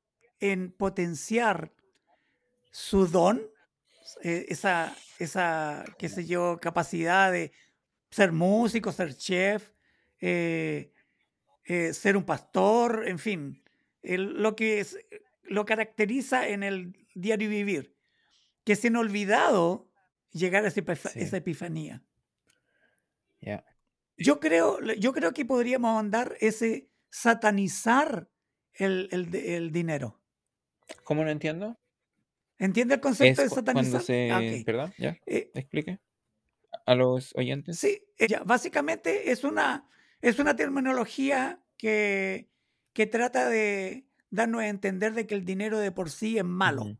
en 0.41 0.73
potenciar 0.73 1.75
su 2.71 3.07
don, 3.07 3.43
eh, 4.23 4.47
esa, 4.49 4.97
esa, 5.19 5.85
qué 5.99 6.09
sé 6.09 6.25
yo, 6.25 6.59
capacidad 6.59 7.31
de 7.31 7.53
ser 8.11 8.33
músico, 8.33 8.93
ser 8.93 9.15
chef, 9.15 9.73
eh, 10.23 10.95
eh, 11.67 11.93
ser 11.93 12.17
un 12.17 12.25
pastor, 12.25 13.07
en 13.07 13.19
fin, 13.19 13.63
lo 14.03 14.57
que 14.57 14.81
lo 15.49 15.65
caracteriza 15.65 16.49
en 16.49 16.63
el 16.63 17.07
diario 17.15 17.49
vivir, 17.49 17.95
que 18.65 18.77
se 18.77 18.89
han 18.89 18.97
olvidado 18.97 19.91
llegar 20.31 20.65
a 20.65 20.69
esa, 20.69 21.37
epifanía. 21.37 22.03
Yo, 24.17 24.41
creo, 24.41 24.81
yo 24.81 25.13
creo 25.13 25.33
que 25.33 25.45
podríamos 25.45 25.99
andar 25.99 26.37
ese 26.41 26.89
satanizar 27.11 28.29
el, 28.75 29.09
el, 29.11 29.73
dinero. 29.73 30.21
¿Cómo 31.05 31.25
no 31.25 31.31
entiendo? 31.31 31.79
¿Entiende 32.59 32.95
el 32.95 33.01
concepto 33.01 33.43
de 33.43 33.49
satanizar? 33.49 34.03
Ah, 34.33 34.41
perdón, 34.65 34.93
ya. 34.99 35.19
Eh, 35.27 35.51
explique 35.55 36.01
a 36.89 36.95
los 36.95 37.35
oyentes. 37.37 37.79
Sí, 37.79 38.03
eh, 38.19 38.27
básicamente 38.45 39.31
es 39.31 39.45
una, 39.45 39.89
es 40.23 40.39
una 40.39 40.57
terminología 40.57 41.63
que, 41.77 42.49
que 42.93 43.07
trata 43.07 43.49
de 43.49 44.08
darnos 44.31 44.63
a 44.63 44.69
entender 44.69 45.15
de 45.15 45.27
que 45.27 45.35
el 45.35 45.45
dinero 45.45 45.79
de 45.79 45.93
por 45.93 46.11
sí 46.11 46.39
es 46.39 46.45
malo. 46.45 46.99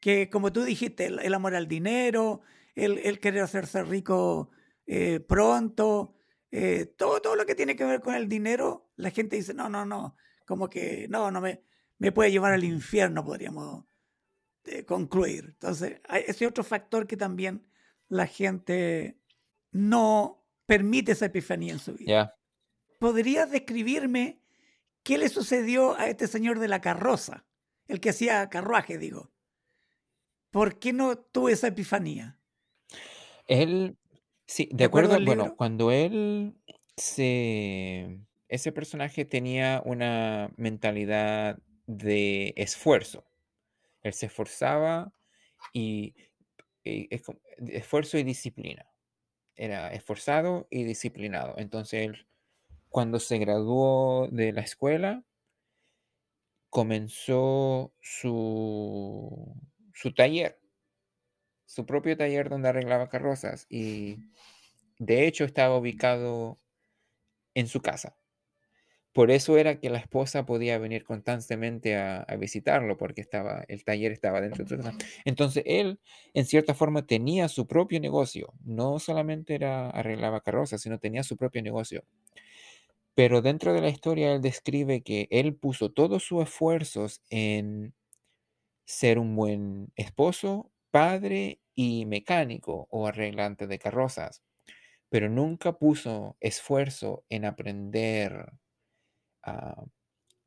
Que 0.00 0.30
como 0.30 0.52
tú 0.52 0.62
dijiste, 0.62 1.06
el, 1.06 1.34
amor 1.34 1.54
al 1.54 1.68
dinero, 1.68 2.40
el, 2.74 2.98
el 2.98 3.18
querer 3.18 3.42
hacerse 3.42 3.82
rico 3.82 4.50
eh, 4.86 5.20
pronto, 5.20 6.14
eh, 6.50 6.86
todo, 6.96 7.20
todo 7.20 7.36
lo 7.36 7.44
que 7.44 7.54
tiene 7.54 7.76
que 7.76 7.84
ver 7.84 8.00
con 8.00 8.14
el 8.14 8.28
dinero, 8.28 8.90
la 8.96 9.10
gente 9.10 9.36
dice, 9.36 9.52
no, 9.52 9.68
no, 9.68 9.84
no, 9.84 10.16
como 10.46 10.68
que 10.68 11.06
no, 11.08 11.30
no 11.30 11.40
me, 11.40 11.62
me 11.98 12.12
puede 12.12 12.30
llevar 12.30 12.52
al 12.52 12.64
infierno, 12.64 13.24
podríamos 13.24 13.84
eh, 14.64 14.84
concluir. 14.84 15.46
Entonces, 15.48 16.00
ese 16.26 16.46
otro 16.46 16.62
factor 16.62 17.06
que 17.06 17.16
también 17.16 17.66
la 18.08 18.26
gente 18.26 19.18
no 19.72 20.44
permite 20.66 21.12
esa 21.12 21.26
epifanía 21.26 21.72
en 21.72 21.78
su 21.78 21.94
vida. 21.94 22.36
¿Podrías 22.98 23.50
describirme 23.50 24.40
qué 25.06 25.18
le 25.18 25.28
sucedió 25.28 25.96
a 25.96 26.08
este 26.08 26.26
señor 26.26 26.58
de 26.58 26.68
la 26.68 26.80
carroza? 26.80 27.46
El 27.86 28.00
que 28.00 28.10
hacía 28.10 28.48
carruaje, 28.50 28.98
digo. 28.98 29.30
¿Por 30.50 30.78
qué 30.78 30.92
no 30.92 31.16
tuvo 31.16 31.48
esa 31.48 31.68
epifanía? 31.68 32.38
Él 33.46 33.96
Sí, 34.46 34.68
de 34.72 34.84
acuerdo, 34.84 35.18
bueno, 35.24 35.56
cuando 35.56 35.90
él 35.90 36.54
se 36.96 38.20
ese 38.48 38.70
personaje 38.70 39.24
tenía 39.24 39.82
una 39.84 40.52
mentalidad 40.56 41.58
de 41.86 42.54
esfuerzo. 42.56 43.24
Él 44.02 44.12
se 44.12 44.26
esforzaba 44.26 45.12
y, 45.72 46.14
esfuerzo 46.84 48.18
y 48.18 48.22
disciplina. 48.22 48.86
Era 49.56 49.92
esforzado 49.92 50.68
y 50.70 50.84
disciplinado. 50.84 51.54
Entonces 51.58 52.06
él, 52.06 52.28
cuando 52.96 53.20
se 53.20 53.36
graduó 53.36 54.26
de 54.28 54.54
la 54.54 54.62
escuela, 54.62 55.22
comenzó 56.70 57.92
su, 58.00 59.54
su 59.92 60.14
taller 60.14 60.58
su 61.66 61.84
propio 61.84 62.16
taller 62.16 62.48
donde 62.48 62.70
arreglaba 62.70 63.10
carrozas 63.10 63.66
y 63.68 64.16
de 64.98 65.26
hecho 65.26 65.44
estaba 65.44 65.76
ubicado 65.76 66.58
en 67.52 67.66
su 67.66 67.82
casa. 67.82 68.16
Por 69.12 69.30
eso 69.30 69.58
era 69.58 69.78
que 69.78 69.90
la 69.90 69.98
esposa 69.98 70.46
podía 70.46 70.78
venir 70.78 71.04
constantemente 71.04 71.96
a, 71.96 72.24
visitarlo, 72.38 72.96
porque 72.96 73.20
estaba, 73.20 73.62
el 73.68 73.84
taller 73.84 74.12
estaba 74.12 74.40
dentro 74.40 74.64
de 74.64 74.70
su 74.70 74.76
casa. 74.82 74.96
Entonces 75.26 75.64
él, 75.66 76.00
en 76.32 76.46
cierta 76.46 76.72
forma, 76.72 77.06
tenía 77.06 77.48
su 77.48 77.66
propio 77.66 78.00
negocio. 78.00 78.54
No 78.64 78.98
solamente 78.98 79.54
era 79.54 79.90
arreglaba 79.90 80.40
carrozas, 80.40 80.80
sino 80.80 80.98
tenía 80.98 81.24
su 81.24 81.36
propio 81.36 81.62
negocio. 81.62 82.06
Pero 83.16 83.40
dentro 83.40 83.72
de 83.72 83.80
la 83.80 83.88
historia 83.88 84.34
él 84.34 84.42
describe 84.42 85.02
que 85.02 85.26
él 85.30 85.56
puso 85.56 85.90
todos 85.90 86.22
sus 86.22 86.42
esfuerzos 86.42 87.22
en 87.30 87.94
ser 88.84 89.18
un 89.18 89.34
buen 89.34 89.90
esposo, 89.96 90.70
padre 90.90 91.60
y 91.74 92.04
mecánico 92.04 92.86
o 92.90 93.06
arreglante 93.06 93.66
de 93.66 93.78
carrozas, 93.78 94.42
pero 95.08 95.30
nunca 95.30 95.78
puso 95.78 96.36
esfuerzo 96.40 97.24
en 97.30 97.46
aprender 97.46 98.52
ah, 99.42 99.86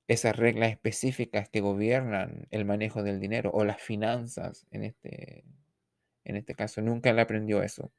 esas 0.08 0.36
reglas 0.36 0.70
específicas 0.70 1.50
que 1.50 1.62
gobiernan 1.62 2.48
el 2.52 2.66
manejo 2.66 3.02
del 3.02 3.20
dinero 3.20 3.50
o 3.52 3.66
las 3.66 3.82
finanzas 3.82 4.68
en 4.70 4.84
este, 4.84 5.44
en 6.24 6.36
este 6.36 6.54
caso. 6.54 6.84
Nunca 6.84 7.14
le 7.14 7.22
aprendió 7.22 7.64
eso. 7.64 7.92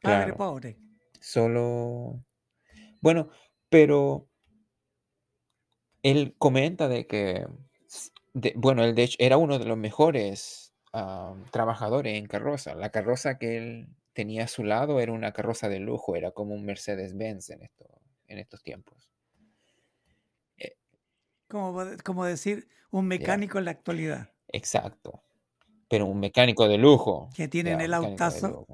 padre 0.00 0.32
pobre. 0.32 0.85
Solo. 1.26 2.24
Bueno, 3.00 3.30
pero 3.68 4.28
él 6.04 6.36
comenta 6.38 6.86
de 6.86 7.08
que 7.08 7.44
bueno, 8.54 8.84
él 8.84 8.94
de 8.94 9.02
hecho 9.02 9.16
era 9.18 9.36
uno 9.36 9.58
de 9.58 9.64
los 9.64 9.76
mejores 9.76 10.72
trabajadores 11.50 12.16
en 12.16 12.26
carroza. 12.26 12.76
La 12.76 12.90
carroza 12.90 13.38
que 13.38 13.56
él 13.56 13.88
tenía 14.12 14.44
a 14.44 14.48
su 14.48 14.62
lado 14.62 15.00
era 15.00 15.10
una 15.10 15.32
carroza 15.32 15.68
de 15.68 15.80
lujo, 15.80 16.14
era 16.14 16.30
como 16.30 16.54
un 16.54 16.64
Mercedes-Benz 16.64 17.50
en, 17.50 17.64
esto, 17.64 17.86
en 18.28 18.38
estos 18.38 18.62
tiempos. 18.62 19.10
Eh, 20.58 20.76
como, 21.48 21.82
como 22.04 22.24
decir, 22.24 22.68
un 22.92 23.08
mecánico 23.08 23.58
en 23.58 23.64
la 23.64 23.72
actualidad. 23.72 24.32
Exacto. 24.46 25.24
Pero 25.88 26.06
un 26.06 26.20
mecánico 26.20 26.68
de 26.68 26.78
lujo. 26.78 27.30
Que 27.34 27.48
tienen 27.48 27.80
el 27.80 27.92
autazo. 27.94 28.64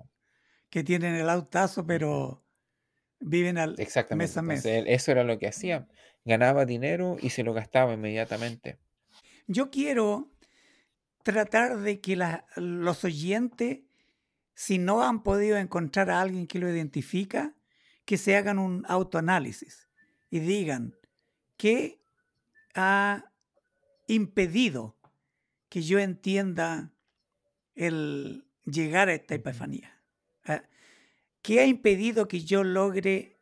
Que 0.73 0.83
tienen 0.83 1.15
el 1.15 1.29
autazo, 1.29 1.87
pero 1.87 2.43
viven 3.21 3.59
al 3.59 3.77
mes 4.17 4.37
a 4.39 4.43
mes. 4.43 4.65
eso 4.65 5.13
era 5.13 5.23
lo 5.23 5.39
que 5.39 5.47
hacía. 5.47 5.87
Ganaba 6.25 6.65
dinero 6.65 7.19
y 7.21 7.29
se 7.29 7.43
lo 7.43 7.53
gastaba 7.53 7.93
inmediatamente. 7.93 8.79
Yo 9.47 9.71
quiero 9.71 10.33
tratar 11.25 11.81
de 11.81 12.01
que 12.01 12.19
los 12.57 13.05
oyentes, 13.05 13.81
si 14.55 14.79
no 14.79 15.03
han 15.03 15.23
podido 15.23 15.59
encontrar 15.59 16.09
a 16.09 16.23
alguien 16.23 16.47
que 16.47 16.59
lo 16.59 16.71
identifica, 16.71 17.55
que 18.07 18.17
se 18.17 18.35
hagan 18.35 18.59
un 18.59 18.87
autoanálisis 18.89 19.91
y 20.31 20.41
digan 20.41 20.97
qué 21.59 22.01
ha 22.75 23.31
impedido 24.07 24.97
que 25.69 25.83
yo 25.83 25.99
entienda 25.99 26.95
el 27.75 28.47
llegar 28.65 29.11
a 29.11 29.13
esta 29.13 29.35
epifanía. 29.35 30.02
¿Qué 31.43 31.61
ha 31.61 31.67
impedido 31.67 32.29
que 32.29 32.41
yo 32.41 32.65
logre 32.65 33.39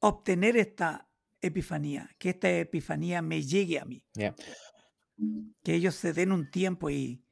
obtener 0.00 0.56
esta 0.56 1.08
epifanía, 1.40 2.10
que 2.18 2.30
esta 2.30 2.50
epifanía 2.50 3.22
me 3.22 3.42
llegue 3.42 3.78
a 3.78 3.84
mí. 3.84 4.04
Que 5.62 5.74
ellos 5.74 5.94
se 5.94 6.12
den 6.12 6.32
un 6.32 6.50
tiempo 6.50 6.90
y, 6.90 7.22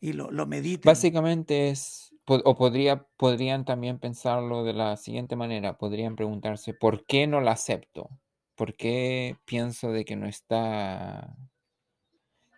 y 0.00 0.12
lo, 0.12 0.30
lo 0.30 0.46
mediten. 0.46 0.88
Básicamente 0.88 1.70
es, 1.70 2.14
o 2.26 2.56
podría, 2.56 3.06
podrían 3.16 3.64
también 3.64 3.98
pensarlo 3.98 4.64
de 4.64 4.72
la 4.72 4.96
siguiente 4.96 5.36
manera, 5.36 5.78
podrían 5.78 6.16
preguntarse, 6.16 6.74
¿por 6.74 7.06
qué 7.06 7.26
no 7.26 7.40
la 7.40 7.52
acepto? 7.52 8.10
¿Por 8.54 8.74
qué 8.74 9.36
pienso 9.44 9.92
de 9.92 10.04
que 10.04 10.16
no 10.16 10.26
está... 10.26 11.36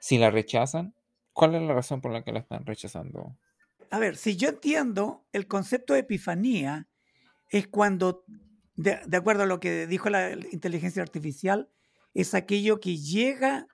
Si 0.00 0.16
la 0.16 0.30
rechazan, 0.30 0.94
¿cuál 1.32 1.54
es 1.54 1.62
la 1.62 1.74
razón 1.74 2.00
por 2.00 2.10
la 2.10 2.24
que 2.24 2.32
la 2.32 2.40
están 2.40 2.64
rechazando? 2.64 3.36
A 3.90 3.98
ver, 3.98 4.16
si 4.16 4.36
yo 4.36 4.48
entiendo, 4.48 5.26
el 5.32 5.48
concepto 5.48 5.94
de 5.94 6.00
epifanía 6.00 6.88
es 7.48 7.66
cuando, 7.66 8.24
de, 8.76 9.00
acuerdo 9.16 9.42
a 9.42 9.46
lo 9.46 9.58
que 9.58 9.88
dijo 9.88 10.08
la 10.10 10.30
inteligencia 10.52 11.02
artificial, 11.02 11.68
es 12.14 12.34
aquello 12.34 12.78
que 12.78 12.96
llega 12.96 13.66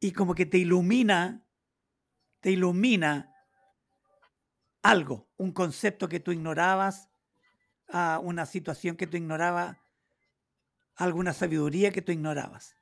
y 0.00 0.12
como 0.12 0.34
que 0.34 0.46
te 0.46 0.56
ilumina, 0.56 1.44
te 2.40 2.50
ilumina 2.50 3.34
algo, 4.82 5.28
un 5.36 5.52
concepto 5.52 6.08
que 6.08 6.20
tú 6.20 6.32
ignorabas, 6.32 7.10
a 7.88 8.18
una 8.22 8.46
situación 8.46 8.96
que 8.96 9.06
tú 9.06 9.18
ignorabas, 9.18 9.76
alguna 10.94 11.34
sabiduría 11.34 11.90
que 11.90 12.02
tú 12.02 12.12
ignorabas. 12.12 12.76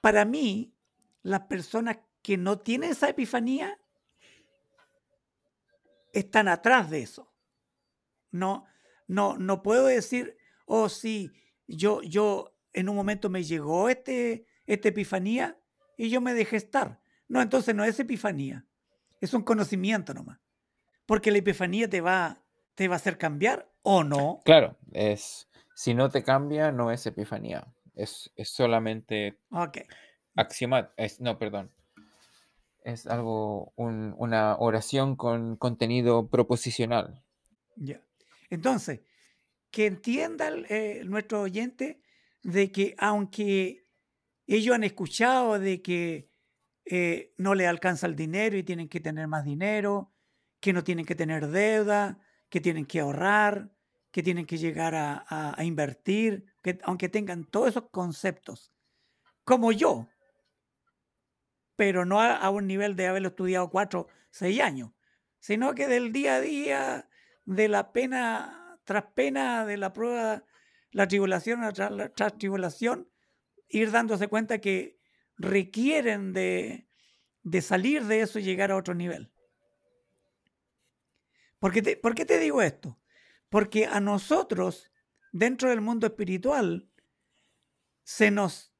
Para 0.00 0.24
mí, 0.24 0.76
las 1.22 1.42
personas 1.42 1.98
que 2.22 2.36
no 2.36 2.58
tienen 2.58 2.92
esa 2.92 3.08
epifanía 3.08 3.78
están 6.18 6.48
atrás 6.48 6.90
de 6.90 7.02
eso. 7.02 7.32
No, 8.30 8.66
no, 9.06 9.36
no 9.38 9.62
puedo 9.62 9.86
decir, 9.86 10.36
oh 10.64 10.88
sí, 10.88 11.32
yo, 11.66 12.02
yo 12.02 12.56
en 12.72 12.88
un 12.88 12.96
momento 12.96 13.28
me 13.30 13.44
llegó 13.44 13.88
este, 13.88 14.46
esta 14.66 14.88
epifanía 14.88 15.58
y 15.96 16.10
yo 16.10 16.20
me 16.20 16.34
dejé 16.34 16.56
estar. 16.56 17.00
No, 17.28 17.42
entonces 17.42 17.74
no 17.74 17.84
es 17.84 17.98
epifanía, 18.00 18.66
es 19.20 19.34
un 19.34 19.42
conocimiento 19.42 20.14
nomás. 20.14 20.40
Porque 21.06 21.30
la 21.30 21.38
epifanía 21.38 21.88
te 21.88 22.00
va, 22.00 22.42
te 22.74 22.88
va 22.88 22.94
a 22.94 22.96
hacer 22.96 23.18
cambiar 23.18 23.70
o 23.82 24.02
no. 24.02 24.42
Claro, 24.44 24.76
es, 24.92 25.48
si 25.74 25.94
no 25.94 26.10
te 26.10 26.22
cambia, 26.22 26.72
no 26.72 26.90
es 26.90 27.06
epifanía, 27.06 27.66
es, 27.94 28.32
es 28.36 28.50
solamente 28.50 29.38
Ok, 29.50 29.78
axiomat, 30.34 30.92
es, 30.96 31.20
no, 31.20 31.38
perdón. 31.38 31.72
Es 32.86 33.06
algo, 33.08 33.72
un- 33.74 34.14
una 34.16 34.56
oración 34.56 35.16
con 35.16 35.56
contenido 35.56 36.28
proposicional. 36.28 37.22
ya. 37.74 38.00
Entonces, 38.48 39.00
que 39.72 39.86
entienda 39.86 40.50
eh, 40.68 41.02
nuestro 41.04 41.42
oyente 41.42 42.00
de 42.44 42.70
que 42.70 42.94
aunque 42.98 43.82
ellos 44.46 44.74
han 44.76 44.84
escuchado 44.84 45.58
de 45.58 45.82
que 45.82 46.30
eh, 46.84 47.34
no 47.38 47.54
le 47.56 47.66
alcanza 47.66 48.06
el 48.06 48.14
dinero 48.14 48.56
y 48.56 48.62
tienen 48.62 48.88
que 48.88 49.00
tener 49.00 49.26
más 49.26 49.44
dinero, 49.44 50.12
que 50.60 50.72
no 50.72 50.84
tienen 50.84 51.04
que 51.04 51.16
tener 51.16 51.48
deuda, 51.48 52.20
que 52.48 52.60
tienen 52.60 52.86
que 52.86 53.00
ahorrar, 53.00 53.72
que 54.12 54.22
tienen 54.22 54.46
que 54.46 54.58
llegar 54.58 54.94
a, 54.94 55.24
a- 55.28 55.60
a 55.60 55.64
invertir, 55.64 56.46
que 56.62 56.78
aunque 56.84 57.08
tengan 57.08 57.44
todos 57.44 57.70
esos 57.70 57.90
conceptos, 57.90 58.72
como 59.44 59.72
yo, 59.72 60.06
pero 61.76 62.04
no 62.04 62.20
a, 62.20 62.48
un 62.50 62.66
nivel 62.66 62.96
de 62.96 63.06
haberlo 63.06 63.28
estudiado 63.28 63.70
cuatro, 63.70 64.08
seis 64.30 64.60
años, 64.60 64.90
sino 65.38 65.74
que 65.74 65.86
del 65.86 66.12
día 66.12 66.36
a 66.36 66.40
día, 66.40 67.08
de 67.44 67.68
la 67.68 67.92
pena 67.92 68.78
tras 68.84 69.04
pena, 69.14 69.66
de 69.66 69.76
la 69.76 69.92
prueba, 69.92 70.44
la 70.92 71.08
tribulación 71.08 71.60
tras, 71.72 71.90
la- 71.90 72.08
tras 72.08 72.38
tribulación, 72.38 73.10
ir 73.68 73.90
dándose 73.90 74.28
cuenta 74.28 74.58
que 74.60 74.98
requieren 75.36 76.32
de, 76.32 76.88
de 77.42 77.62
salir 77.62 78.04
de 78.04 78.20
eso 78.20 78.38
y 78.38 78.42
llegar 78.44 78.70
a 78.70 78.76
otro 78.76 78.94
nivel. 78.94 79.32
¿Por 81.58 81.72
por 82.00 82.14
qué 82.14 82.24
te 82.24 82.38
digo 82.38 82.62
esto? 82.62 82.98
Porque 83.48 83.86
a 83.86 84.00
nosotros, 84.00 84.92
dentro 85.32 85.70
del 85.70 85.80
mundo 85.80 86.06
espiritual, 86.06 86.88
se 88.04 88.30
nos 88.30 88.72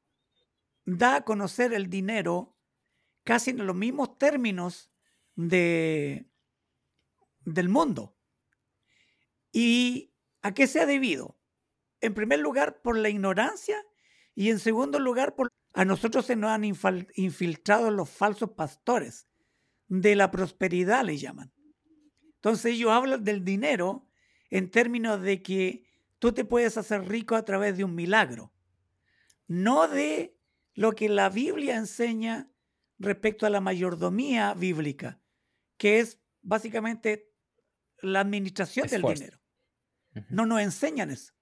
da 0.84 1.16
a 1.16 1.24
conocer 1.24 1.72
el 1.74 1.90
dinero 1.90 2.55
casi 3.26 3.50
en 3.50 3.66
los 3.66 3.74
mismos 3.74 4.18
términos 4.18 4.88
de, 5.34 6.30
del 7.44 7.68
mundo. 7.68 8.16
¿Y 9.52 10.12
a 10.42 10.54
qué 10.54 10.68
se 10.68 10.80
ha 10.80 10.86
debido? 10.86 11.36
En 12.00 12.14
primer 12.14 12.38
lugar, 12.38 12.80
por 12.82 12.96
la 12.96 13.08
ignorancia 13.08 13.84
y 14.36 14.50
en 14.50 14.60
segundo 14.60 15.00
lugar, 15.00 15.34
por 15.34 15.52
a 15.72 15.84
nosotros 15.84 16.24
se 16.24 16.36
nos 16.36 16.50
han 16.50 16.64
infiltrado 16.64 17.90
los 17.90 18.08
falsos 18.08 18.52
pastores 18.52 19.26
de 19.88 20.14
la 20.14 20.30
prosperidad, 20.30 21.04
le 21.04 21.18
llaman. 21.18 21.52
Entonces 22.36 22.74
ellos 22.74 22.92
hablan 22.92 23.24
del 23.24 23.44
dinero 23.44 24.08
en 24.50 24.70
términos 24.70 25.20
de 25.20 25.42
que 25.42 25.84
tú 26.20 26.32
te 26.32 26.44
puedes 26.44 26.78
hacer 26.78 27.08
rico 27.08 27.34
a 27.34 27.44
través 27.44 27.76
de 27.76 27.84
un 27.84 27.94
milagro, 27.94 28.52
no 29.48 29.88
de 29.88 30.38
lo 30.74 30.92
que 30.92 31.08
la 31.08 31.28
Biblia 31.28 31.76
enseña 31.76 32.50
respecto 32.98 33.46
a 33.46 33.50
la 33.50 33.60
mayordomía 33.60 34.54
bíblica, 34.54 35.20
que 35.76 36.00
es 36.00 36.20
básicamente 36.42 37.32
la 38.00 38.20
administración 38.20 38.88
del 38.88 39.02
dinero. 39.02 39.40
No 40.30 40.46
nos 40.46 40.60
enseñan 40.60 41.10
eso. 41.10 41.34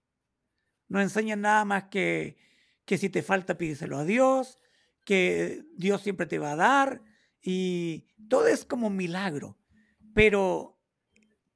No 0.88 1.00
enseñan 1.00 1.40
nada 1.40 1.64
más 1.64 1.84
que, 1.84 2.36
que 2.84 2.98
si 2.98 3.08
te 3.08 3.22
falta 3.22 3.56
pídeselo 3.56 3.98
a 3.98 4.04
Dios, 4.04 4.58
que 5.04 5.64
Dios 5.76 6.02
siempre 6.02 6.26
te 6.26 6.38
va 6.38 6.52
a 6.52 6.56
dar 6.56 7.02
y 7.40 8.08
todo 8.28 8.46
es 8.46 8.64
como 8.64 8.88
un 8.88 8.96
milagro. 8.96 9.58
Pero, 10.14 10.80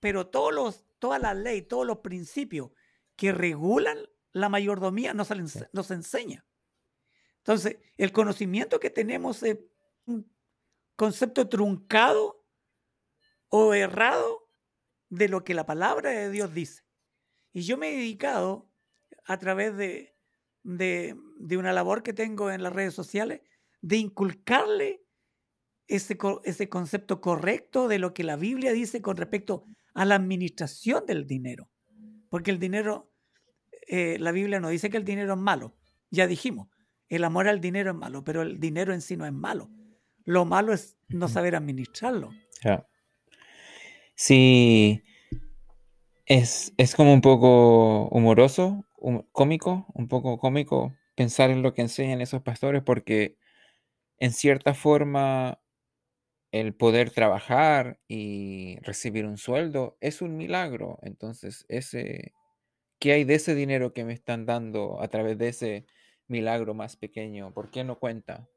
pero 0.00 0.28
todos 0.28 0.54
los, 0.54 0.86
toda 0.98 1.18
la 1.18 1.34
ley, 1.34 1.62
todos 1.62 1.86
los 1.86 1.98
principios 1.98 2.70
que 3.16 3.32
regulan 3.32 3.98
la 4.32 4.48
mayordomía 4.48 5.14
nos, 5.14 5.30
nos 5.72 5.90
enseña. 5.90 6.46
Entonces, 7.38 7.78
el 7.96 8.12
conocimiento 8.12 8.78
que 8.78 8.90
tenemos 8.90 9.42
es 9.42 9.58
concepto 10.96 11.48
truncado 11.48 12.44
o 13.48 13.74
errado 13.74 14.48
de 15.08 15.28
lo 15.28 15.44
que 15.44 15.54
la 15.54 15.66
palabra 15.66 16.10
de 16.10 16.30
Dios 16.30 16.52
dice. 16.52 16.84
Y 17.52 17.62
yo 17.62 17.78
me 17.78 17.90
he 17.90 17.96
dedicado 17.96 18.70
a 19.24 19.38
través 19.38 19.76
de, 19.76 20.16
de, 20.62 21.16
una 21.56 21.72
labor 21.72 22.02
que 22.02 22.12
tengo 22.12 22.50
en 22.50 22.62
las 22.62 22.72
redes 22.72 22.94
sociales 22.94 23.40
de 23.80 23.96
inculcarle 23.96 25.04
ese, 25.86 26.18
ese 26.44 26.68
concepto 26.68 27.20
correcto 27.20 27.88
de 27.88 27.98
lo 27.98 28.12
que 28.12 28.24
la 28.24 28.36
Biblia 28.36 28.72
dice 28.72 29.00
con 29.00 29.16
respecto 29.16 29.64
a 29.94 30.04
la 30.04 30.16
administración 30.16 31.06
del 31.06 31.26
dinero. 31.26 31.70
Porque 32.28 32.50
el 32.50 32.58
dinero, 32.58 33.10
eh, 33.86 34.18
la 34.18 34.32
Biblia 34.32 34.60
no 34.60 34.68
dice 34.68 34.90
que 34.90 34.98
el 34.98 35.04
dinero 35.04 35.34
es 35.34 35.38
malo. 35.38 35.76
Ya 36.10 36.26
dijimos, 36.26 36.68
el 37.08 37.24
amor 37.24 37.48
al 37.48 37.60
dinero 37.60 37.90
es 37.90 37.96
malo, 37.96 38.24
pero 38.24 38.42
el 38.42 38.60
dinero 38.60 38.92
en 38.92 39.00
sí 39.00 39.16
no 39.16 39.24
es 39.24 39.32
malo. 39.32 39.70
Lo 40.28 40.44
malo 40.44 40.74
es 40.74 40.98
no 41.08 41.26
saber 41.26 41.56
administrarlo. 41.56 42.34
Sí, 44.14 45.02
es, 46.26 46.72
es 46.76 46.94
como 46.94 47.14
un 47.14 47.22
poco 47.22 48.08
humoroso, 48.10 48.84
hum- 48.98 49.24
cómico, 49.32 49.86
un 49.94 50.08
poco 50.08 50.38
cómico 50.38 50.94
pensar 51.16 51.50
en 51.50 51.62
lo 51.62 51.72
que 51.72 51.82
enseñan 51.82 52.20
esos 52.20 52.42
pastores 52.42 52.82
porque 52.82 53.36
en 54.18 54.32
cierta 54.32 54.74
forma 54.74 55.60
el 56.52 56.74
poder 56.74 57.10
trabajar 57.10 58.00
y 58.08 58.78
recibir 58.82 59.26
un 59.26 59.38
sueldo 59.38 59.98
es 60.00 60.22
un 60.22 60.36
milagro. 60.36 60.98
Entonces, 61.02 61.66
ese, 61.68 62.34
¿qué 63.00 63.12
hay 63.12 63.24
de 63.24 63.36
ese 63.36 63.54
dinero 63.54 63.92
que 63.94 64.04
me 64.04 64.14
están 64.14 64.46
dando 64.46 65.02
a 65.02 65.08
través 65.08 65.38
de 65.38 65.48
ese 65.48 65.86
milagro 66.28 66.74
más 66.74 66.96
pequeño? 66.96 67.52
¿Por 67.54 67.70
qué 67.70 67.84
no 67.84 67.98
cuenta? 67.98 68.48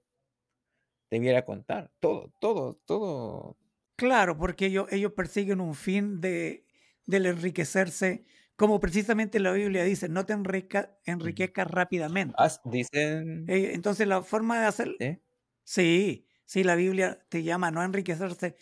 Debiera 1.12 1.46
contar. 1.46 1.92
Todo, 2.00 2.34
todo, 2.40 2.82
todo. 2.86 3.58
Claro, 3.98 4.38
porque 4.38 4.66
ellos, 4.68 4.88
ellos 4.92 5.12
persiguen 5.14 5.62
un 5.62 5.76
fin 5.76 6.22
de, 6.22 6.66
del 7.06 7.28
enriquecerse, 7.28 8.26
como 8.56 8.80
precisamente 8.80 9.40
la 9.40 9.52
Biblia 9.52 9.84
dice, 9.84 10.08
no 10.10 10.26
te 10.26 10.34
enriquezcas 10.34 11.70
rápidamente. 11.70 12.34
Haz- 12.38 12.62
dicen... 12.66 13.46
Eh, 13.48 13.72
Entonces 13.74 14.08
la 14.08 14.24
forma 14.24 14.60
de 14.62 14.66
hacer, 14.68 14.96
¿sí? 15.00 15.20
sí, 15.64 16.26
sí, 16.46 16.64
la 16.64 16.76
Biblia 16.76 17.20
te 17.30 17.44
llama 17.44 17.68
a 17.68 17.72
no 17.72 17.84
enriquecerse 17.84 18.56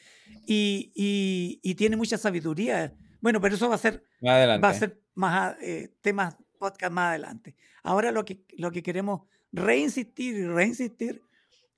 y, 0.45 0.91
y, 0.95 1.59
y 1.63 1.75
tiene 1.75 1.95
mucha 1.97 2.17
sabiduría. 2.17 2.93
Bueno, 3.21 3.39
pero 3.41 3.55
eso 3.55 3.69
va 3.69 3.75
a 3.75 3.79
ser, 3.79 4.03
Más 4.21 4.33
adelante. 4.33 4.63
va 4.65 4.69
a 4.69 4.73
ser 4.73 5.01
más 5.15 5.55
eh, 5.61 5.93
temas 6.01 6.35
podcast 6.57 6.91
más 6.93 7.09
adelante. 7.09 7.55
Ahora 7.83 8.11
lo 8.11 8.25
que, 8.25 8.43
lo 8.57 8.71
que 8.71 8.83
queremos 8.83 9.21
reinsistir 9.51 10.35
y 10.35 10.45
reinsistir 10.47 11.21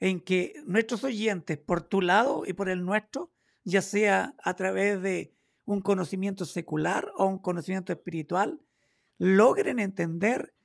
en 0.01 0.19
que 0.19 0.55
nuestros 0.65 1.03
oyentes, 1.03 1.59
por 1.59 1.81
tu 1.83 2.01
lado 2.01 2.43
y 2.45 2.53
por 2.53 2.69
el 2.69 2.83
nuestro, 2.83 3.31
ya 3.63 3.83
sea 3.83 4.35
a 4.43 4.55
través 4.55 5.01
de 5.01 5.33
un 5.63 5.79
conocimiento 5.79 6.43
secular 6.45 7.11
o 7.15 7.27
un 7.27 7.37
conocimiento 7.37 7.93
espiritual, 7.93 8.59
logren 9.19 9.77
entender 9.79 10.55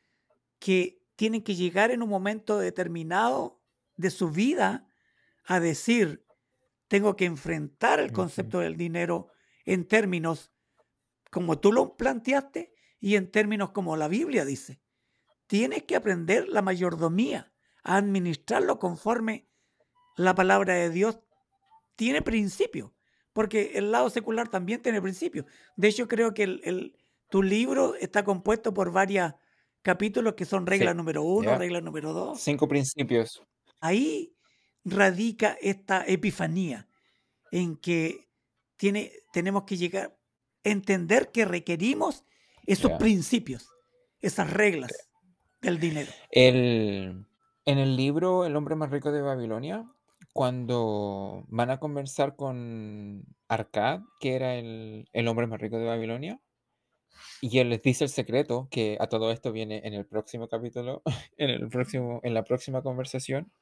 que 0.59 1.03
tienen 1.17 1.43
que 1.43 1.55
llegar 1.55 1.91
en 1.91 2.03
un 2.03 2.09
momento 2.09 2.59
determinado 2.59 3.61
de 3.97 4.11
su 4.11 4.31
vida 4.31 4.89
a 5.45 5.61
decir, 5.61 6.25
tengo 6.89 7.15
que 7.15 7.27
enfrentar 7.27 8.01
el 8.01 8.13
concepto 8.13 8.61
del 8.61 8.77
dinero 8.77 9.29
en 9.67 9.87
términos 9.87 10.51
como 11.31 11.59
tú 11.59 11.73
lo 11.73 11.97
planteaste 11.99 12.73
y 13.01 13.17
en 13.17 13.31
términos 13.31 13.71
como 13.73 13.97
la 13.97 14.09
Biblia 14.09 14.47
dice. 14.47 14.81
Tienes 15.47 15.83
que 15.83 15.95
aprender 15.95 16.49
la 16.49 16.63
mayordomía, 16.63 17.53
a 17.87 17.97
administrarlo 17.97 18.79
conforme 18.81 19.47
la 20.17 20.35
palabra 20.35 20.75
de 20.75 20.91
Dios 20.91 21.21
tiene 21.95 22.21
principio, 22.21 22.93
porque 23.33 23.73
el 23.77 23.93
lado 23.93 24.11
secular 24.11 24.49
también 24.49 24.83
tiene 24.83 25.01
principio. 25.01 25.47
De 25.77 25.89
hecho, 25.89 26.09
creo 26.09 26.35
que 26.35 26.43
el, 26.43 26.97
tu 27.31 27.45
libro 27.45 27.95
está 27.95 28.25
compuesto 28.25 28.75
por 28.75 28.91
varios 28.91 29.33
capítulos 29.83 30.35
que 30.35 30.45
son 30.45 30.67
regla 30.67 30.95
número 30.95 31.23
uno, 31.23 31.57
regla 31.57 31.81
número 31.81 32.13
dos. 32.13 32.41
Cinco 32.41 32.67
principios. 32.67 33.41
Ahí 33.81 34.35
radica 34.85 35.57
esta 35.61 36.05
epifanía 36.05 36.89
en 37.53 37.77
que 37.77 38.29
tiene, 38.77 39.13
tenemos 39.33 39.63
que 39.63 39.77
llegar 39.77 40.19
a 40.65 40.69
entender 40.69 41.31
que 41.31 41.45
requerimos 41.45 42.25
esos 42.67 42.93
principios, 42.93 43.69
esas 44.21 44.53
reglas 44.53 45.09
del 45.61 45.79
dinero. 45.79 46.11
El, 46.31 47.27
en 47.67 47.79
el 47.79 47.97
libro 47.97 48.47
El 48.47 48.57
hombre 48.57 48.77
más 48.77 48.91
rico 48.91 49.13
de 49.13 49.21
Babilonia, 49.23 49.85
cuando 50.33 51.45
van 51.49 51.71
a 51.71 51.79
conversar 51.79 52.37
con 52.37 53.25
Arcad, 53.49 54.01
que 54.21 54.35
era 54.35 54.55
el, 54.55 55.09
el 55.13 55.29
hombre 55.29 55.47
más 55.47 55.61
rico 55.61 55.79
de 55.79 55.87
Babilonia, 55.87 56.41
y 57.41 57.59
él 57.59 57.71
les 57.71 57.83
dice 57.83 58.05
el 58.05 58.11
secreto, 58.11 58.69
que 58.71 58.97
a 59.01 59.09
todo 59.09 59.33
esto 59.33 59.53
viene 59.53 59.83
en 59.85 59.95
el 59.95 60.07
próximo 60.07 60.49
capítulo, 60.49 61.03
en, 61.37 61.51
el 61.51 61.69
próximo, 61.69 62.21
en 62.23 62.35
la 62.35 62.45
próxima 62.45 62.83
conversación. 62.83 63.53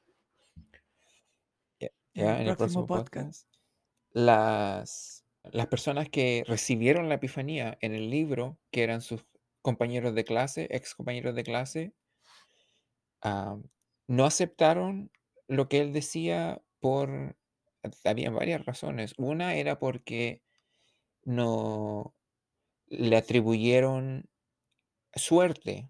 en, 1.79 2.47
el, 2.47 2.55
próximo, 2.55 2.85
podcast. 2.85 3.49
Las, 4.11 5.25
las 5.43 5.67
personas 5.67 6.09
que 6.09 6.43
recibieron 6.47 7.09
la 7.09 7.15
epifanía 7.15 7.77
en 7.81 7.93
el 7.93 8.09
libro, 8.09 8.57
que 8.71 8.83
eran 8.83 9.01
sus 9.01 9.25
compañeros 9.61 10.13
de 10.13 10.23
clase, 10.23 10.67
ex 10.69 10.93
compañeros 10.93 11.35
de 11.35 11.43
clase, 11.43 11.93
no 14.07 14.25
aceptaron 14.25 15.11
lo 15.47 15.67
que 15.69 15.79
él 15.81 15.93
decía 15.93 16.61
por... 16.79 17.35
Había 18.03 18.31
varias 18.31 18.65
razones. 18.65 19.13
Una 19.17 19.55
era 19.55 19.77
porque 19.77 20.41
no 21.23 22.15
le 22.87 23.17
atribuyeron 23.17 24.27
suerte 25.13 25.89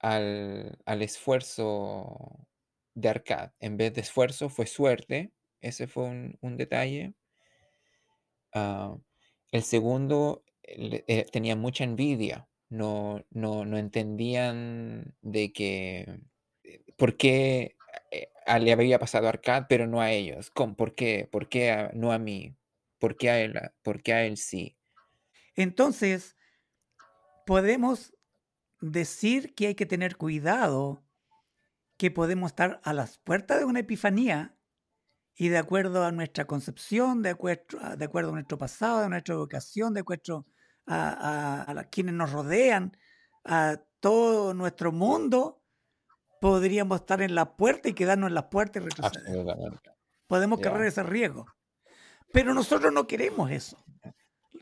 al, 0.00 1.02
esfuerzo 1.02 2.46
de 2.94 3.08
Arcad. 3.08 3.52
En 3.58 3.76
vez 3.76 3.94
de 3.94 4.02
esfuerzo 4.02 4.48
fue 4.48 4.66
suerte. 4.66 5.32
Ese 5.60 5.86
fue 5.86 6.04
un, 6.04 6.56
detalle. 6.56 7.14
Ah, 8.52 8.96
el 9.50 9.62
segundo 9.62 10.44
eh, 10.62 11.26
tenía 11.32 11.56
mucha 11.56 11.84
envidia. 11.84 12.48
No, 12.68 13.24
no, 13.30 13.64
no 13.64 13.78
entendían 13.78 15.14
de 15.22 15.52
que 15.52 16.20
por 16.96 17.16
qué 17.16 17.76
eh, 18.10 18.28
le 18.60 18.72
había 18.72 18.98
pasado 18.98 19.26
a 19.26 19.30
Arcad, 19.30 19.66
pero 19.68 19.86
no 19.86 20.00
a 20.00 20.10
ellos. 20.10 20.50
¿Cómo? 20.50 20.76
¿Por 20.76 20.94
qué? 20.94 21.28
¿Por 21.30 21.48
qué 21.48 21.90
no 21.94 22.12
a 22.12 22.18
mí? 22.18 22.56
¿Por 22.98 23.16
qué 23.16 23.30
a 23.30 23.40
él, 23.40 23.58
por 23.82 24.02
qué 24.02 24.12
a 24.14 24.24
él 24.24 24.36
sí? 24.36 24.76
Entonces, 25.56 26.36
podemos 27.46 28.14
decir 28.80 29.54
que 29.54 29.68
hay 29.68 29.74
que 29.74 29.86
tener 29.86 30.16
cuidado, 30.16 31.04
que 31.96 32.10
podemos 32.10 32.52
estar 32.52 32.80
a 32.82 32.92
las 32.92 33.18
puertas 33.18 33.58
de 33.58 33.64
una 33.64 33.80
epifanía 33.80 34.56
y 35.36 35.48
de 35.48 35.58
acuerdo 35.58 36.04
a 36.04 36.12
nuestra 36.12 36.46
concepción, 36.46 37.22
de 37.22 37.30
acuerdo, 37.30 37.78
de 37.96 38.04
a 38.04 38.22
nuestro 38.32 38.58
pasado, 38.58 39.04
a 39.04 39.08
nuestra 39.08 39.34
educación, 39.34 39.94
de 39.94 40.00
acuerdo 40.00 40.46
a, 40.86 41.70
a, 41.70 41.84
quienes 41.84 42.14
nos 42.14 42.32
rodean, 42.32 42.96
a 43.44 43.80
todo 44.00 44.54
nuestro 44.54 44.92
mundo, 44.92 45.63
podríamos 46.44 47.00
estar 47.00 47.22
en 47.22 47.34
la 47.34 47.56
puerta 47.56 47.88
y 47.88 47.94
quedarnos 47.94 48.28
en 48.28 48.34
la 48.34 48.50
puerta 48.50 48.78
y 48.78 48.82
retroceder. 48.82 49.80
Podemos 50.26 50.60
correr 50.60 50.88
ese 50.88 51.02
riesgo. 51.02 51.46
Pero 52.34 52.52
nosotros 52.52 52.92
no 52.92 53.06
queremos 53.06 53.50
eso. 53.50 53.82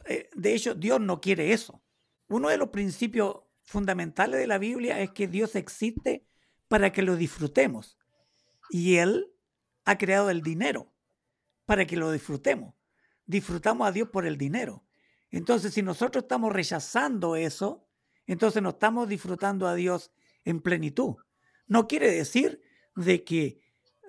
Eh, 0.05 0.31
de 0.33 0.55
hecho, 0.55 0.77
Dios 0.77 1.01
no 1.01 1.21
quiere 1.21 1.53
eso. 1.53 1.83
Uno 2.29 2.51
de 2.51 2.57
los 2.57 2.69
principios 2.69 3.39
fundamentales 3.65 4.39
de 4.39 4.47
la 4.47 4.59
Biblia 4.59 5.01
es 5.01 5.11
que 5.11 5.27
Dios 5.27 5.57
existe 5.57 6.25
para 6.69 6.93
que 6.93 7.03
lo 7.03 7.17
disfrutemos. 7.17 7.99
Y 8.71 8.99
Él 8.99 9.35
ha 9.85 9.99
creado 9.99 10.31
el 10.31 10.41
dinero 10.41 10.95
para 11.65 11.85
que 11.85 11.97
lo 11.97 12.13
disfrutemos. 12.13 12.77
Disfrutamos 13.27 13.89
a 13.89 13.91
Dios 13.91 14.09
por 14.09 14.25
el 14.25 14.39
dinero. 14.39 14.85
Entonces, 15.33 15.75
si 15.75 15.83
nosotros 15.83 16.23
estamos 16.23 16.53
rechazando 16.53 17.35
eso, 17.35 17.89
entonces 18.25 18.63
no 18.63 18.69
estamos 18.69 19.09
disfrutando 19.09 19.67
a 19.67 19.75
Dios 19.75 20.13
en 20.45 20.61
plenitud. 20.61 21.17
No 21.73 21.89
quiere 21.89 22.11
decir 22.11 22.61
de 22.95 23.25
que 23.25 23.59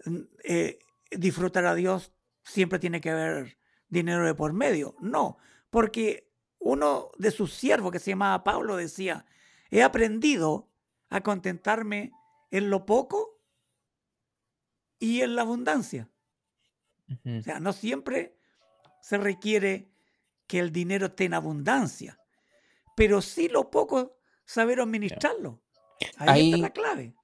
mm, 0.03 0.17
eh, 0.43 0.79
disfrutar 1.11 1.65
a 1.65 1.75
Dios 1.75 2.11
siempre 2.43 2.77
tiene 2.77 2.99
que 2.99 3.09
haber 3.09 3.57
dinero 3.87 4.25
de 4.25 4.35
por 4.35 4.51
medio. 4.51 4.97
No, 4.99 5.37
porque 5.69 6.29
uno 6.59 7.11
de 7.17 7.31
sus 7.31 7.53
siervos 7.53 7.93
que 7.93 7.99
se 7.99 8.11
llamaba 8.11 8.43
Pablo 8.43 8.75
decía, 8.75 9.25
he 9.71 9.81
aprendido 9.81 10.69
a 11.09 11.21
contentarme 11.21 12.11
en 12.51 12.69
lo 12.69 12.85
poco 12.85 13.41
y 14.99 15.21
en 15.21 15.37
la 15.37 15.43
abundancia. 15.43 16.09
O 17.07 17.41
sea, 17.43 17.61
no 17.61 17.71
siempre 17.71 18.37
se 19.01 19.17
requiere 19.17 19.89
que 20.47 20.59
el 20.59 20.73
dinero 20.73 21.05
esté 21.05 21.25
en 21.25 21.33
abundancia, 21.33 22.19
pero 22.97 23.21
sí 23.21 23.47
lo 23.47 23.71
poco 23.71 24.17
saber 24.43 24.81
administrarlo. 24.81 25.61
Ahí, 26.17 26.51
está 26.51 26.57
la 26.57 26.73
clave. 26.73 27.15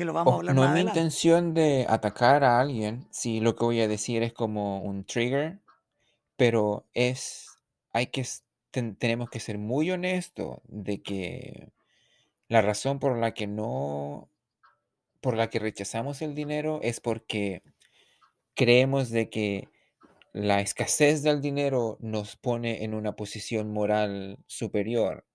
Que 0.00 0.06
lo 0.06 0.14
vamos 0.14 0.32
a 0.32 0.36
hablar 0.38 0.54
no 0.54 0.64
es 0.64 0.70
mi 0.70 0.80
intención 0.80 1.52
de 1.52 1.84
atacar 1.86 2.42
a 2.42 2.58
alguien 2.58 3.06
si 3.10 3.40
lo 3.40 3.54
que 3.54 3.66
voy 3.66 3.82
a 3.82 3.86
decir 3.86 4.22
es 4.22 4.32
como 4.32 4.80
un 4.80 5.04
trigger, 5.04 5.58
pero 6.36 6.86
es 6.94 7.50
hay 7.92 8.06
que, 8.06 8.26
tenemos 8.70 9.28
que 9.28 9.40
ser 9.40 9.58
muy 9.58 9.90
honestos 9.90 10.60
de 10.68 11.02
que 11.02 11.68
la 12.48 12.62
razón 12.62 12.98
por 12.98 13.18
la 13.18 13.34
que 13.34 13.46
no, 13.46 14.30
por 15.20 15.36
la 15.36 15.50
que 15.50 15.58
rechazamos 15.58 16.22
el 16.22 16.34
dinero 16.34 16.80
es 16.82 17.00
porque 17.00 17.62
creemos 18.54 19.10
de 19.10 19.28
que 19.28 19.68
la 20.32 20.62
escasez 20.62 21.22
del 21.22 21.42
dinero 21.42 21.98
nos 22.00 22.36
pone 22.36 22.84
en 22.84 22.94
una 22.94 23.16
posición 23.16 23.70
moral 23.70 24.38
superior 24.46 25.26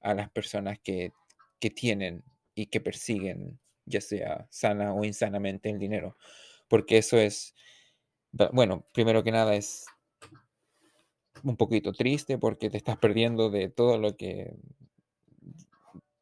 a 0.00 0.14
las 0.14 0.30
personas 0.30 0.78
que, 0.78 1.10
que 1.58 1.70
tienen 1.70 2.22
y 2.54 2.66
que 2.66 2.80
persiguen, 2.80 3.58
ya 3.84 4.00
sea 4.00 4.46
sana 4.50 4.94
o 4.94 5.04
insanamente, 5.04 5.70
el 5.70 5.78
dinero. 5.78 6.16
Porque 6.68 6.98
eso 6.98 7.18
es, 7.18 7.54
bueno, 8.52 8.86
primero 8.92 9.22
que 9.22 9.32
nada 9.32 9.54
es 9.54 9.86
un 11.42 11.56
poquito 11.56 11.92
triste 11.92 12.38
porque 12.38 12.70
te 12.70 12.76
estás 12.76 12.98
perdiendo 12.98 13.50
de 13.50 13.68
todo 13.68 13.98
lo 13.98 14.16
que, 14.16 14.54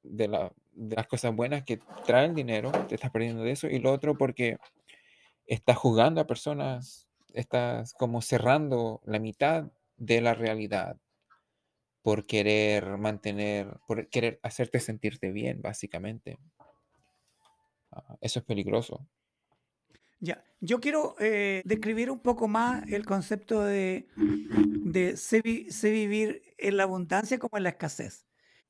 de, 0.02 0.28
las 0.28 1.06
cosas 1.06 1.34
buenas 1.34 1.64
que 1.64 1.80
trae 2.06 2.26
el 2.26 2.34
dinero, 2.34 2.72
te 2.88 2.94
estás 2.94 3.10
perdiendo 3.10 3.42
de 3.42 3.52
eso. 3.52 3.68
Y 3.68 3.78
lo 3.78 3.92
otro 3.92 4.16
porque 4.16 4.58
estás 5.46 5.76
jugando 5.76 6.20
a 6.20 6.26
personas, 6.26 7.08
estás 7.34 7.92
como 7.94 8.22
cerrando 8.22 9.00
la 9.04 9.18
mitad 9.18 9.70
de 9.96 10.20
la 10.20 10.34
realidad 10.34 10.96
por 12.02 12.26
querer 12.26 12.96
mantener, 12.96 13.78
por 13.86 14.08
querer 14.08 14.40
hacerte 14.42 14.80
sentirte 14.80 15.30
bien, 15.32 15.60
básicamente. 15.60 16.38
Ah, 17.92 18.16
eso 18.20 18.38
es 18.38 18.44
peligroso. 18.44 19.06
Ya, 20.20 20.44
yo 20.60 20.80
quiero 20.80 21.16
eh, 21.18 21.62
describir 21.64 22.10
un 22.10 22.20
poco 22.20 22.46
más 22.46 22.86
el 22.88 23.06
concepto 23.06 23.62
de, 23.62 24.06
de 24.16 25.16
sé, 25.16 25.40
vivir 25.40 26.42
en 26.58 26.76
la 26.76 26.82
abundancia 26.82 27.38
como 27.38 27.56
en 27.56 27.62
la 27.62 27.70
escasez. 27.70 28.26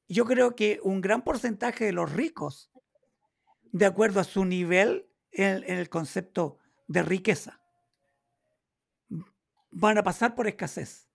Yo 0.09 0.25
creo 0.25 0.55
que 0.55 0.79
un 0.83 1.01
gran 1.01 1.23
porcentaje 1.23 1.85
de 1.85 1.93
los 1.93 2.12
ricos, 2.12 2.71
de 3.73 3.87
acuerdo 3.87 4.21
a 4.21 4.25
su 4.25 4.45
nivel 4.45 5.09
en, 5.33 5.64
el 5.64 5.89
concepto 5.89 6.59
de 6.87 7.03
riqueza, 7.03 7.61
van 9.71 9.99
a 9.99 10.05
pasar 10.05 10.37
por 10.37 10.47
escasez. 10.47 11.09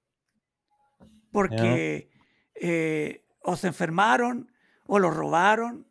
Porque 1.32 2.10
eh, 2.56 3.26
o 3.42 3.56
se 3.56 3.68
enfermaron, 3.68 4.52
o 4.86 5.00
lo 5.00 5.12
robaron, 5.12 5.88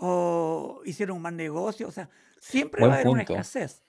o 0.00 0.80
hicieron 0.84 1.16
un 1.16 1.22
mal 1.22 1.36
negocio. 1.36 1.88
O 1.88 1.92
sea, 1.92 2.08
Siempre 2.40 2.86
va 2.86 2.92
a 2.92 2.94
haber 2.94 3.08
una 3.08 3.22
escasez. 3.22 3.82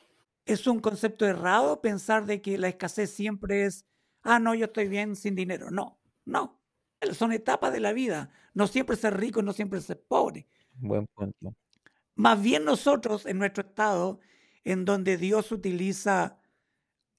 Es 0.45 0.67
un 0.67 0.79
concepto 0.79 1.25
errado 1.25 1.81
pensar 1.81 2.25
de 2.25 2.41
que 2.41 2.57
la 2.57 2.69
escasez 2.69 3.11
siempre 3.11 3.65
es, 3.65 3.85
ah, 4.23 4.39
no, 4.39 4.55
yo 4.55 4.65
estoy 4.65 4.87
bien 4.87 5.15
sin 5.15 5.35
dinero. 5.35 5.69
No, 5.71 5.99
no. 6.25 6.59
Son 7.13 7.31
etapas 7.31 7.71
de 7.71 7.79
la 7.79 7.93
vida. 7.93 8.31
No 8.53 8.67
siempre 8.67 8.95
ser 8.95 9.17
rico, 9.17 9.41
no 9.41 9.53
siempre 9.53 9.79
ser 9.81 10.01
pobre. 10.01 10.47
Buen 10.73 11.05
punto. 11.13 11.55
Más 12.15 12.41
bien 12.41 12.65
nosotros 12.65 13.25
en 13.25 13.37
nuestro 13.37 13.61
estado, 13.61 14.19
en 14.63 14.85
donde 14.85 15.17
Dios 15.17 15.51
utiliza 15.51 16.39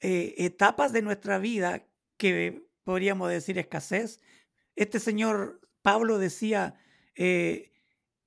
eh, 0.01 0.35
etapas 0.39 0.93
de 0.93 1.03
nuestra 1.03 1.39
vida 1.39 1.87
que 2.17 2.67
podríamos 2.85 3.31
decir 3.31 3.59
escasez. 3.59 4.21
Este 4.77 4.99
señor 4.99 5.61
Pablo 5.83 6.19
decía, 6.19 6.75
eh, 7.15 7.70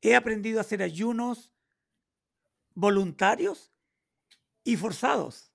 he 0.04 0.16
aprendido 0.16 0.60
a 0.60 0.62
hacer 0.62 0.84
ayunos 0.84 1.52
voluntarios 2.76 3.74
y 4.64 4.76
forzados, 4.76 5.52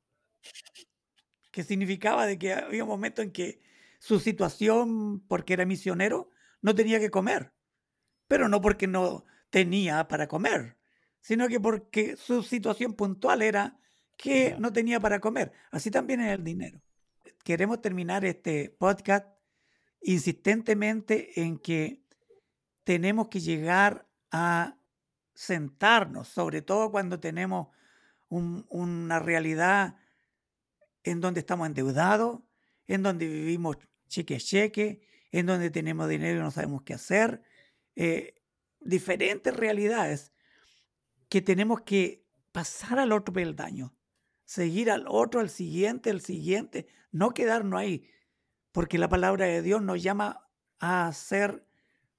que 1.53 1.63
significaba 1.63 2.27
de 2.27 2.39
que 2.39 2.55
había 2.55 2.85
un 2.85 2.89
momento 2.89 3.21
en 3.21 3.31
que 3.31 3.61
su 3.99 4.19
situación, 4.19 5.21
porque 5.29 5.53
era 5.53 5.67
misionero, 5.67 6.31
no 6.63 6.75
tenía 6.75 6.99
que 6.99 7.11
comer, 7.11 7.53
pero 8.27 8.49
no 8.49 8.61
porque 8.61 8.87
no 8.87 9.27
tenía 9.51 10.09
para 10.09 10.29
comer, 10.29 10.79
sino 11.21 11.47
que 11.49 11.61
porque 11.61 12.17
su 12.17 12.43
situación 12.43 12.95
puntual 12.95 13.43
era 13.43 13.79
que 14.17 14.57
no 14.59 14.73
tenía 14.73 14.99
para 14.99 15.21
comer. 15.21 15.53
Así 15.71 15.91
también 15.91 16.21
es 16.21 16.33
el 16.33 16.43
dinero. 16.43 16.81
Queremos 17.45 17.83
terminar 17.83 18.25
este 18.25 18.71
podcast 18.71 19.27
insistentemente 20.01 21.43
en 21.43 21.59
que 21.59 22.03
tenemos 22.85 23.29
que 23.29 23.41
llegar 23.41 24.08
a 24.31 24.76
sentarnos, 25.35 26.29
sobre 26.29 26.62
todo 26.62 26.91
cuando 26.91 27.20
tenemos 27.20 27.68
una 28.29 29.18
realidad 29.20 29.97
en 31.03 31.20
donde 31.20 31.41
estamos 31.41 31.66
endeudados, 31.66 32.41
en 32.87 33.03
donde 33.03 33.26
vivimos 33.26 33.76
cheque 34.09 34.39
cheque, 34.39 35.01
en 35.31 35.47
donde 35.47 35.70
tenemos 35.70 36.09
dinero 36.09 36.41
y 36.41 36.43
no 36.43 36.51
sabemos 36.51 36.83
qué 36.83 36.95
hacer, 36.95 37.43
eh, 37.97 38.35
diferentes 38.81 39.55
realidades 39.55 40.33
que 41.29 41.43
tenemos 41.43 41.83
que 41.83 42.24
pasar 42.53 42.99
al 42.99 43.12
otro 43.12 43.33
peldaño, 43.33 43.95
seguir 44.45 44.91
al 44.91 45.05
otro, 45.09 45.41
al 45.41 45.51
siguiente, 45.51 46.11
al 46.11 46.20
siguiente, 46.20 46.87
no 47.12 47.35
quedarnos 47.35 47.79
ahí, 47.79 48.09
porque 48.72 48.99
la 48.99 49.09
palabra 49.09 49.47
de 49.47 49.62
Dios 49.62 49.83
nos 49.83 50.03
llama 50.03 50.49
a 50.81 51.12
ser 51.12 51.66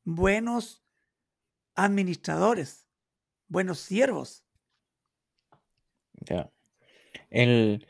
buenos 0.04 0.79
administradores, 1.84 2.88
buenos 3.48 3.80
siervos. 3.80 4.46
El, 7.30 7.88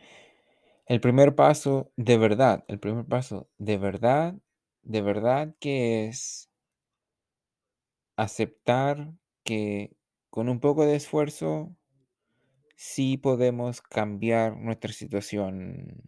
el 0.86 1.02
primer 1.02 1.36
paso 1.36 1.92
de 1.96 2.18
verdad, 2.18 2.66
el 2.68 2.80
primer 2.80 3.06
paso 3.06 3.50
de 3.58 3.78
verdad, 3.78 4.36
de 4.84 5.02
verdad 5.02 5.56
que 5.60 6.08
es 6.08 6.50
aceptar 8.18 9.14
que 9.44 9.96
con 10.30 10.50
un 10.50 10.60
poco 10.60 10.86
de 10.86 10.96
esfuerzo 10.96 11.76
sí 12.76 13.18
podemos 13.18 13.82
cambiar 13.82 14.58
nuestra 14.58 14.94
situación. 14.94 16.04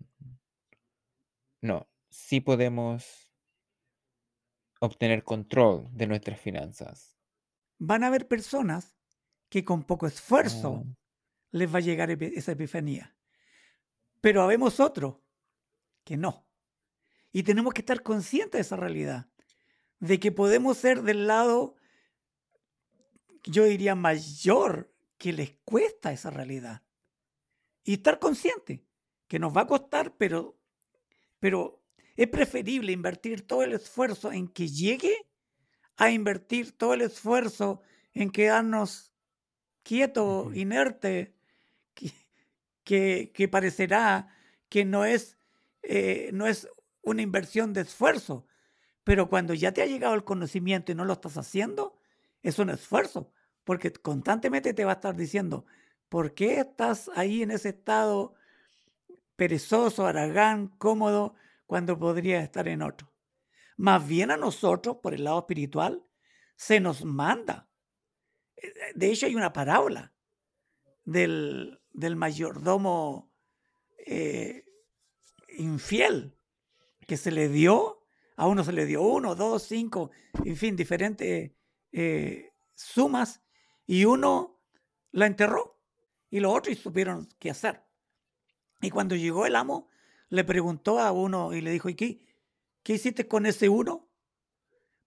No, 1.61 1.87
sí 2.09 2.41
podemos 2.41 3.31
obtener 4.79 5.23
control 5.23 5.87
de 5.91 6.07
nuestras 6.07 6.39
finanzas. 6.39 7.10
Van 7.83 8.03
a 8.03 8.07
haber 8.07 8.27
personas 8.27 8.95
que 9.49 9.65
con 9.65 9.83
poco 9.83 10.05
esfuerzo 10.05 10.85
les 11.49 11.73
va 11.73 11.79
a 11.79 11.81
llegar 11.81 12.11
esa 12.11 12.51
epifanía. 12.51 13.17
Pero 14.21 14.43
habemos 14.43 14.79
otros 14.79 15.15
que 16.03 16.15
no. 16.15 16.47
Y 17.31 17.41
tenemos 17.41 17.73
que 17.73 17.81
estar 17.81 18.03
conscientes 18.03 18.51
de 18.51 18.61
esa 18.61 18.75
realidad, 18.75 19.31
de 19.99 20.19
que 20.19 20.31
podemos 20.31 20.77
ser 20.77 21.01
del 21.01 21.25
lado, 21.25 21.75
yo 23.45 23.63
diría, 23.63 23.95
mayor 23.95 24.93
que 25.17 25.33
les 25.33 25.53
cuesta 25.65 26.11
esa 26.11 26.29
realidad. 26.29 26.83
Y 27.83 27.93
estar 27.93 28.19
consciente 28.19 28.85
que 29.27 29.39
nos 29.39 29.57
va 29.57 29.61
a 29.61 29.67
costar, 29.67 30.15
pero, 30.17 30.55
pero 31.39 31.83
es 32.15 32.27
preferible 32.27 32.91
invertir 32.91 33.47
todo 33.47 33.63
el 33.63 33.73
esfuerzo 33.73 34.31
en 34.31 34.49
que 34.49 34.67
llegue 34.67 35.30
a 36.01 36.09
invertir 36.09 36.71
todo 36.71 36.95
el 36.95 37.01
esfuerzo 37.01 37.83
en 38.15 38.31
quedarnos 38.31 39.13
quietos, 39.83 40.55
inerte, 40.55 41.35
que, 42.83 43.31
que, 43.31 43.47
parecerá 43.47 44.35
que 44.67 44.83
no 44.83 45.05
es, 45.05 45.37
eh, 45.83 46.31
no 46.33 46.47
es 46.47 46.67
una 47.03 47.21
inversión 47.21 47.71
de 47.73 47.81
esfuerzo, 47.81 48.47
pero 49.03 49.29
cuando 49.29 49.53
ya 49.53 49.73
te 49.73 49.83
ha 49.83 49.85
llegado 49.85 50.15
el 50.15 50.23
conocimiento 50.23 50.91
y 50.91 50.95
no 50.95 51.05
lo 51.05 51.13
estás 51.13 51.37
haciendo, 51.37 51.99
es 52.41 52.57
un 52.57 52.71
esfuerzo, 52.71 53.31
porque 53.63 53.93
constantemente 53.93 54.73
te 54.73 54.85
va 54.85 54.93
a 54.93 54.95
estar 54.95 55.15
diciendo, 55.15 55.67
¿por 56.09 56.33
qué 56.33 56.61
estás 56.61 57.11
ahí 57.13 57.43
en 57.43 57.51
ese 57.51 57.69
estado 57.69 58.33
perezoso, 59.35 60.07
aragán, 60.07 60.69
cómodo, 60.79 61.35
cuando 61.67 61.99
podría 61.99 62.41
estar 62.41 62.67
en 62.67 62.81
otro? 62.81 63.11
Más 63.81 64.07
bien 64.07 64.29
a 64.29 64.37
nosotros, 64.37 64.97
por 65.01 65.15
el 65.15 65.23
lado 65.23 65.39
espiritual, 65.39 66.05
se 66.55 66.79
nos 66.79 67.03
manda. 67.03 67.67
Eh, 68.55 68.71
de 68.93 69.11
hecho, 69.11 69.25
hay 69.25 69.33
una 69.33 69.53
parábola 69.53 70.13
del, 71.03 71.81
del 71.91 72.15
mayordomo 72.15 73.33
eh, 74.05 74.65
infiel 75.57 76.37
que 77.07 77.17
se 77.17 77.31
le 77.31 77.49
dio, 77.49 78.05
a 78.35 78.45
uno 78.45 78.63
se 78.63 78.71
le 78.71 78.85
dio 78.85 79.01
uno, 79.01 79.33
dos, 79.33 79.63
cinco, 79.63 80.11
en 80.45 80.57
fin, 80.57 80.75
diferentes 80.75 81.51
eh, 81.91 82.53
sumas, 82.75 83.41
y 83.87 84.05
uno 84.05 84.61
la 85.09 85.25
enterró 85.25 85.81
y 86.29 86.39
los 86.39 86.55
otros 86.55 86.77
supieron 86.77 87.27
qué 87.39 87.49
hacer. 87.49 87.81
Y 88.79 88.91
cuando 88.91 89.15
llegó 89.15 89.47
el 89.47 89.55
amo, 89.55 89.89
le 90.29 90.43
preguntó 90.43 90.99
a 90.99 91.11
uno 91.11 91.55
y 91.55 91.61
le 91.61 91.71
dijo, 91.71 91.89
¿y 91.89 91.95
qué, 91.95 92.30
qué 92.83 92.93
hiciste 92.93 93.27
con 93.27 93.45
ese 93.45 93.69
uno? 93.69 94.09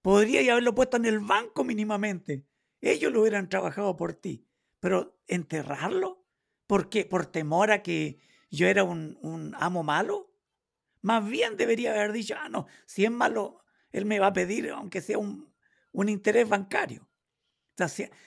Podría 0.03 0.53
haberlo 0.53 0.75
puesto 0.75 0.97
en 0.97 1.07
el 1.07 1.21
banco 1.21 1.65
mínimamente. 1.65 2.47
Ellos 2.81 3.13
lo 3.13 3.23
hubieran 3.23 3.49
trabajado 3.49 3.97
por 3.97 4.15
ti. 4.15 4.47
Pero 4.81 5.19
enterrarlo, 5.27 6.25
¿Por 6.67 6.89
qué? 6.89 7.05
¿Por 7.05 7.27
temor 7.27 7.71
a 7.71 7.83
que 7.83 8.19
yo 8.51 8.67
era 8.67 8.85
un, 8.85 9.55
amo 9.59 9.83
malo? 9.83 10.33
Más 11.03 11.27
bien 11.29 11.57
debería 11.57 11.93
haber 11.93 12.13
dicho, 12.13 12.35
ah, 12.39 12.49
no, 12.49 12.67
si 12.87 13.05
es 13.05 13.11
malo, 13.11 13.63
él 13.91 14.07
me 14.07 14.19
va 14.19 14.29
a 14.29 14.33
pedir, 14.33 14.71
aunque 14.71 15.03
sea 15.03 15.19
un, 15.19 15.53
interés 16.09 16.49
bancario. 16.49 17.09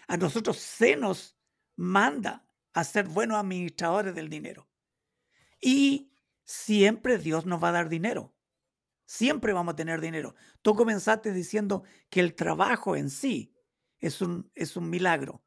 a 0.07 0.17
nosotros 0.17 0.57
se 0.57 0.95
nos 0.95 1.37
manda 1.75 2.47
a 2.73 2.83
ser 2.83 3.07
buenos 3.07 3.37
administradores 3.37 4.13
del 4.13 4.29
dinero. 4.29 4.69
Y 5.59 6.13
siempre 6.43 7.17
Dios 7.17 7.47
nos 7.47 7.63
va 7.63 7.69
a 7.69 7.73
dar 7.73 7.89
dinero. 7.89 8.35
Siempre 9.07 9.53
vamos 9.53 9.71
a 9.71 9.75
tener 9.77 10.01
dinero. 10.01 10.35
Tú 10.61 10.75
comenzaste 10.75 11.31
diciendo 11.31 11.83
que 12.09 12.19
el 12.19 12.35
trabajo 12.35 12.97
en 12.97 13.09
sí 13.09 13.55
es 13.99 14.21
un, 14.21 14.51
es 14.53 14.75
un 14.75 14.89
milagro. 14.89 15.45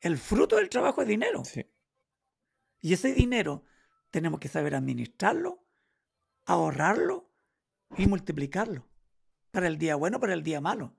El 0.00 0.18
fruto 0.18 0.56
del 0.56 0.68
trabajo 0.68 1.00
es 1.00 1.06
dinero. 1.06 1.44
Sí. 1.44 1.64
Y 2.80 2.92
ese 2.92 3.14
dinero 3.14 3.64
tenemos 4.10 4.40
que 4.40 4.48
saber 4.48 4.74
administrarlo, 4.74 5.64
ahorrarlo 6.44 7.30
y 7.96 8.08
multiplicarlo. 8.08 8.88
Para 9.52 9.68
el 9.68 9.78
día 9.78 9.94
bueno, 9.94 10.18
para 10.18 10.34
el 10.34 10.42
día 10.42 10.60
malo. 10.60 10.96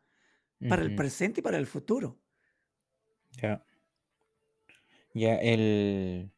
Para 0.70 0.84
el 0.84 0.96
presente 0.96 1.42
y 1.42 1.44
para 1.44 1.58
el 1.58 1.68
futuro. 1.68 2.18
Ya. 3.32 3.66
Ya, 5.14 5.36
el, 5.36 6.32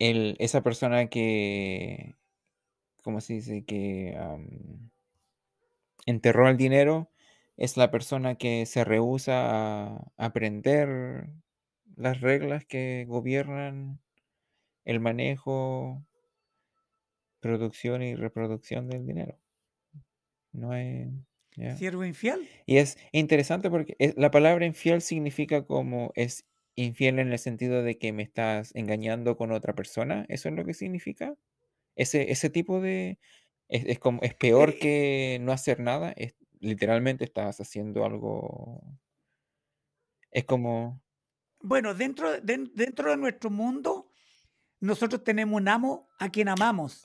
el, 0.00 0.34
esa 0.40 0.64
persona 0.64 1.08
que, 1.08 2.16
¿cómo 3.00 3.20
se 3.20 3.34
dice? 3.34 3.64
Que 3.64 4.16
enterró 6.06 6.48
el 6.48 6.56
dinero 6.56 7.10
es 7.56 7.76
la 7.76 7.90
persona 7.90 8.36
que 8.36 8.64
se 8.66 8.84
rehúsa 8.84 9.96
a 9.96 10.12
aprender 10.16 11.28
las 11.96 12.20
reglas 12.20 12.64
que 12.64 13.04
gobiernan 13.06 14.00
el 14.84 15.00
manejo, 15.00 16.02
producción 17.40 18.02
y 18.02 18.14
reproducción 18.14 18.88
del 18.88 19.06
dinero. 19.06 19.38
No 20.52 20.74
es... 20.74 21.08
¿Siervo 21.76 22.04
infiel? 22.04 22.48
Y 22.64 22.78
es 22.78 22.96
interesante 23.12 23.68
porque 23.68 24.14
la 24.16 24.30
palabra 24.30 24.64
infiel 24.64 25.02
significa 25.02 25.66
como 25.66 26.12
es 26.14 26.46
infiel 26.76 27.18
en 27.18 27.32
el 27.32 27.38
sentido 27.38 27.82
de 27.82 27.98
que 27.98 28.12
me 28.12 28.22
estás 28.22 28.74
engañando 28.74 29.36
con 29.36 29.52
otra 29.52 29.74
persona. 29.74 30.24
¿Eso 30.28 30.48
es 30.48 30.54
lo 30.54 30.64
que 30.64 30.72
significa? 30.72 31.34
Ese, 32.00 32.30
ese 32.30 32.50
tipo 32.50 32.80
de... 32.80 33.18
Es, 33.68 33.98
como, 33.98 34.20
es 34.22 34.34
peor 34.34 34.70
eh, 34.70 34.78
que 34.78 35.38
no 35.40 35.52
hacer 35.52 35.80
nada. 35.80 36.12
Es, 36.12 36.34
literalmente 36.58 37.24
estás 37.24 37.60
haciendo 37.60 38.04
algo... 38.04 38.82
Es 40.30 40.44
como... 40.44 41.02
Bueno, 41.60 41.94
dentro, 41.94 42.40
dentro 42.40 43.10
de 43.10 43.16
nuestro 43.16 43.50
mundo 43.50 44.10
nosotros 44.80 45.22
tenemos 45.22 45.60
un 45.60 45.68
amo 45.68 46.08
a 46.18 46.30
quien 46.30 46.48
amamos. 46.48 47.02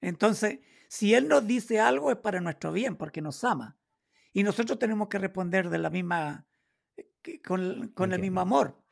Entonces, 0.00 0.58
si 0.88 1.14
Él 1.14 1.28
nos 1.28 1.46
dice 1.46 1.78
algo 1.78 2.10
es 2.10 2.18
para 2.18 2.40
nuestro 2.40 2.72
bien, 2.72 2.96
porque 2.96 3.22
nos 3.22 3.44
ama. 3.44 3.78
Y 4.32 4.42
nosotros 4.42 4.78
tenemos 4.78 5.08
que 5.08 5.18
responder 5.18 5.70
de 5.70 5.78
la 5.78 5.90
misma, 5.90 6.46
con, 7.44 8.12
el 8.12 8.20
mismo 8.20 8.40
amor. 8.40 8.82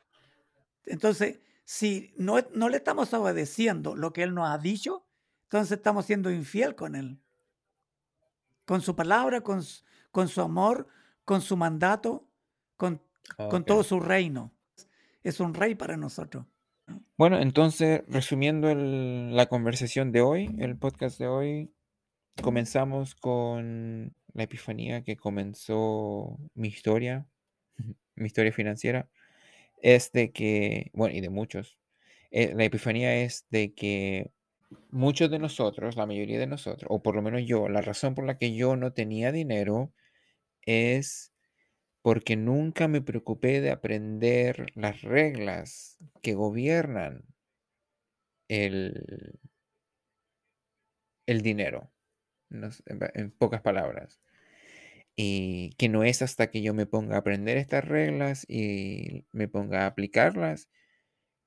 Entonces, 0.84 1.40
si 1.70 2.14
no, 2.16 2.36
no 2.54 2.70
le 2.70 2.78
estamos 2.78 3.12
obedeciendo 3.12 3.94
lo 3.94 4.14
que 4.14 4.22
Él 4.22 4.32
nos 4.34 4.48
ha 4.48 4.56
dicho, 4.56 5.04
entonces 5.44 5.76
estamos 5.76 6.06
siendo 6.06 6.30
infiel 6.30 6.74
con 6.74 6.94
Él. 6.94 7.18
Con 8.64 8.80
su 8.80 8.96
palabra, 8.96 9.42
con, 9.42 9.62
su- 9.62 9.82
con 10.10 10.28
su 10.28 10.40
amor, 10.40 10.88
con 11.26 11.42
su 11.42 11.58
mandato, 11.58 12.26
con, 12.78 13.02
con 13.50 13.64
todo 13.66 13.84
su 13.84 14.00
reino. 14.00 14.50
Es 15.22 15.40
un 15.40 15.52
rey 15.52 15.74
para 15.74 15.98
nosotros. 15.98 16.46
Bueno, 17.18 17.38
entonces, 17.38 18.00
resumiendo 18.08 18.70
el- 18.70 19.36
la 19.36 19.44
conversación 19.44 20.10
de 20.10 20.22
hoy, 20.22 20.56
el 20.60 20.74
podcast 20.78 21.18
de 21.18 21.26
hoy, 21.26 21.70
comenzamos 22.42 23.14
con 23.14 24.14
la 24.32 24.44
epifanía 24.44 25.02
que 25.04 25.18
comenzó 25.18 26.38
mi 26.54 26.68
historia, 26.68 27.26
mi 28.14 28.24
historia 28.26 28.52
financiera, 28.52 29.06
es 29.82 30.12
de 30.12 30.32
que, 30.32 30.90
bueno, 30.94 31.14
y 31.16 31.20
de 31.20 31.30
muchos, 31.30 31.78
eh, 32.30 32.54
la 32.56 32.64
epifanía 32.64 33.16
es 33.22 33.46
de 33.50 33.74
que 33.74 34.32
muchos 34.90 35.30
de 35.30 35.38
nosotros, 35.38 35.96
la 35.96 36.06
mayoría 36.06 36.38
de 36.38 36.46
nosotros, 36.46 36.88
o 36.90 37.02
por 37.02 37.16
lo 37.16 37.22
menos 37.22 37.42
yo, 37.46 37.68
la 37.68 37.82
razón 37.82 38.14
por 38.14 38.26
la 38.26 38.38
que 38.38 38.54
yo 38.54 38.76
no 38.76 38.92
tenía 38.94 39.32
dinero 39.32 39.92
es 40.62 41.32
porque 42.02 42.36
nunca 42.36 42.88
me 42.88 43.02
preocupé 43.02 43.60
de 43.60 43.70
aprender 43.70 44.66
las 44.74 45.02
reglas 45.02 45.98
que 46.22 46.34
gobiernan 46.34 47.24
el, 48.48 49.38
el 51.26 51.42
dinero, 51.42 51.92
en 52.50 53.30
pocas 53.32 53.62
palabras. 53.62 54.20
Y 55.20 55.70
que 55.78 55.88
no 55.88 56.04
es 56.04 56.22
hasta 56.22 56.48
que 56.50 56.62
yo 56.62 56.74
me 56.74 56.86
ponga 56.86 57.16
a 57.16 57.20
aprender 57.20 57.56
estas 57.58 57.84
reglas 57.84 58.46
y 58.48 59.24
me 59.32 59.48
ponga 59.48 59.82
a 59.82 59.86
aplicarlas 59.86 60.68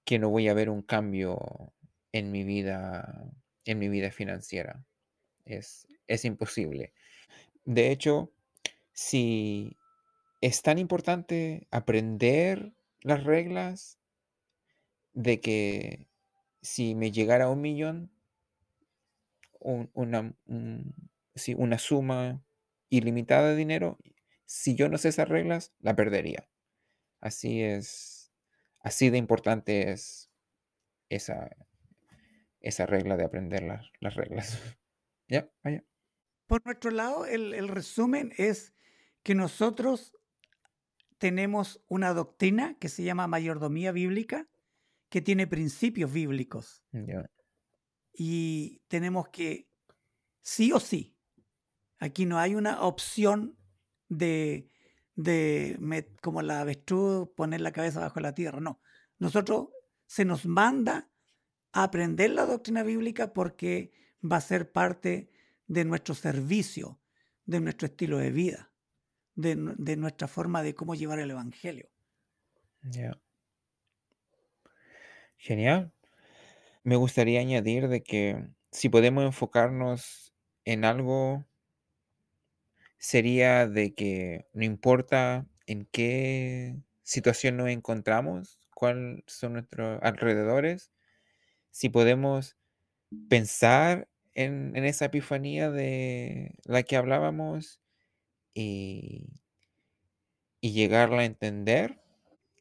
que 0.06 0.20
no 0.20 0.30
voy 0.30 0.50
a 0.50 0.54
ver 0.56 0.70
un 0.70 0.82
cambio 0.84 1.74
en 2.14 2.32
mi 2.32 2.44
vida, 2.44 3.32
en 3.66 3.80
mi 3.80 3.90
vida 3.90 4.12
financiera. 4.12 4.86
Es, 5.46 5.88
es 6.08 6.26
imposible. 6.26 6.94
De 7.66 7.92
hecho, 7.92 8.32
si 8.94 9.78
es 10.42 10.62
tan 10.64 10.80
importante 10.80 11.68
aprender 11.72 12.74
las 13.02 13.24
reglas 13.26 14.00
de 15.14 15.40
que 15.40 16.08
si 16.62 16.96
me 16.96 17.12
llegara 17.12 17.50
un 17.50 17.62
millón, 17.62 18.12
un- 19.60 19.90
una, 19.94 20.34
una 21.58 21.78
suma 21.78 22.42
ilimitada 22.92 23.50
de 23.50 23.56
dinero, 23.56 23.98
si 24.46 24.76
yo 24.76 24.88
no 24.88 25.00
sé 25.00 25.10
esas 25.10 25.28
reglas, 25.28 25.74
la 25.80 25.96
perdería. 25.96 26.48
Así 27.20 27.64
es, 27.64 28.32
así 28.82 29.10
de 29.10 29.18
importante 29.18 29.92
es 29.92 30.32
esa, 31.10 31.50
esa 32.60 32.86
regla 32.86 33.18
de 33.18 33.24
aprender 33.24 33.64
las, 33.64 33.90
las 34.00 34.16
reglas. 34.16 34.60
Ya, 35.28 35.50
vaya. 35.64 35.82
Por 36.46 36.66
nuestro 36.66 36.92
lado, 36.92 37.26
el, 37.26 37.54
el 37.54 37.70
resumen 37.70 38.34
es 38.36 38.74
que 39.24 39.34
nosotros 39.34 40.12
tenemos 41.20 41.82
una 41.88 42.14
doctrina 42.14 42.76
que 42.82 42.90
se 42.90 43.04
llama 43.04 43.28
mayordomía 43.28 43.94
bíblica, 43.94 44.50
que 45.08 45.22
tiene 45.22 45.48
principios 45.48 46.12
bíblicos. 46.12 46.84
Ya, 46.92 47.30
y 48.14 48.82
tenemos 48.88 49.30
que, 49.30 49.70
sí 50.42 50.72
o 50.72 50.80
sí, 50.80 51.16
aquí 52.02 52.26
no 52.26 52.40
hay 52.40 52.56
una 52.56 52.82
opción 52.82 53.58
de, 54.10 54.68
de 55.16 55.78
como 56.22 56.42
la 56.42 56.60
avestruz, 56.60 57.30
poner 57.36 57.62
la 57.62 57.72
cabeza 57.72 58.02
bajo 58.02 58.20
la 58.20 58.34
tierra, 58.34 58.60
no. 58.60 58.82
Nosotros 59.20 59.70
se 60.08 60.26
nos 60.26 60.46
manda 60.46 61.10
a 61.72 61.84
aprender 61.84 62.32
la 62.32 62.46
doctrina 62.46 62.84
bíblica 62.84 63.32
porque 63.32 63.94
va 64.30 64.38
a 64.38 64.42
ser 64.42 64.72
parte 64.72 65.30
de 65.68 65.86
nuestro 65.86 66.16
servicio, 66.16 67.00
de 67.46 67.62
nuestro 67.62 67.86
estilo 67.86 68.18
de 68.18 68.32
vida, 68.32 68.74
de, 69.36 69.56
de 69.78 69.96
nuestra 69.96 70.28
forma 70.28 70.64
de 70.64 70.74
cómo 70.74 70.96
llevar 70.96 71.20
el 71.20 71.32
Evangelio. 71.32 71.90
Genial. 75.38 75.94
Me 76.84 76.96
gustaría 76.96 77.40
añadir 77.40 77.88
de 77.88 78.02
que 78.02 78.50
si 78.72 78.90
podemos 78.90 79.24
enfocarnos 79.24 80.34
en 80.66 80.84
algo, 80.84 81.46
sería 83.02 83.68
de 83.68 83.96
que 83.96 84.46
no 84.54 84.64
importa 84.64 85.48
en 85.66 85.88
qué 85.92 86.78
situación 87.02 87.58
nos 87.58 87.70
encontramos, 87.70 88.60
cuáles 88.76 89.24
son 89.26 89.54
nuestros 89.54 90.00
alrededores, 90.04 90.92
si 91.72 91.90
podemos 91.90 92.58
pensar 93.28 94.08
en, 94.36 94.76
esa 94.76 95.06
epifanía 95.06 95.72
de 95.72 96.54
la 96.64 96.84
que 96.84 96.96
hablábamos 96.96 97.82
y, 98.54 99.26
llegarla 100.62 101.24
a 101.24 101.26
entender, 101.26 102.04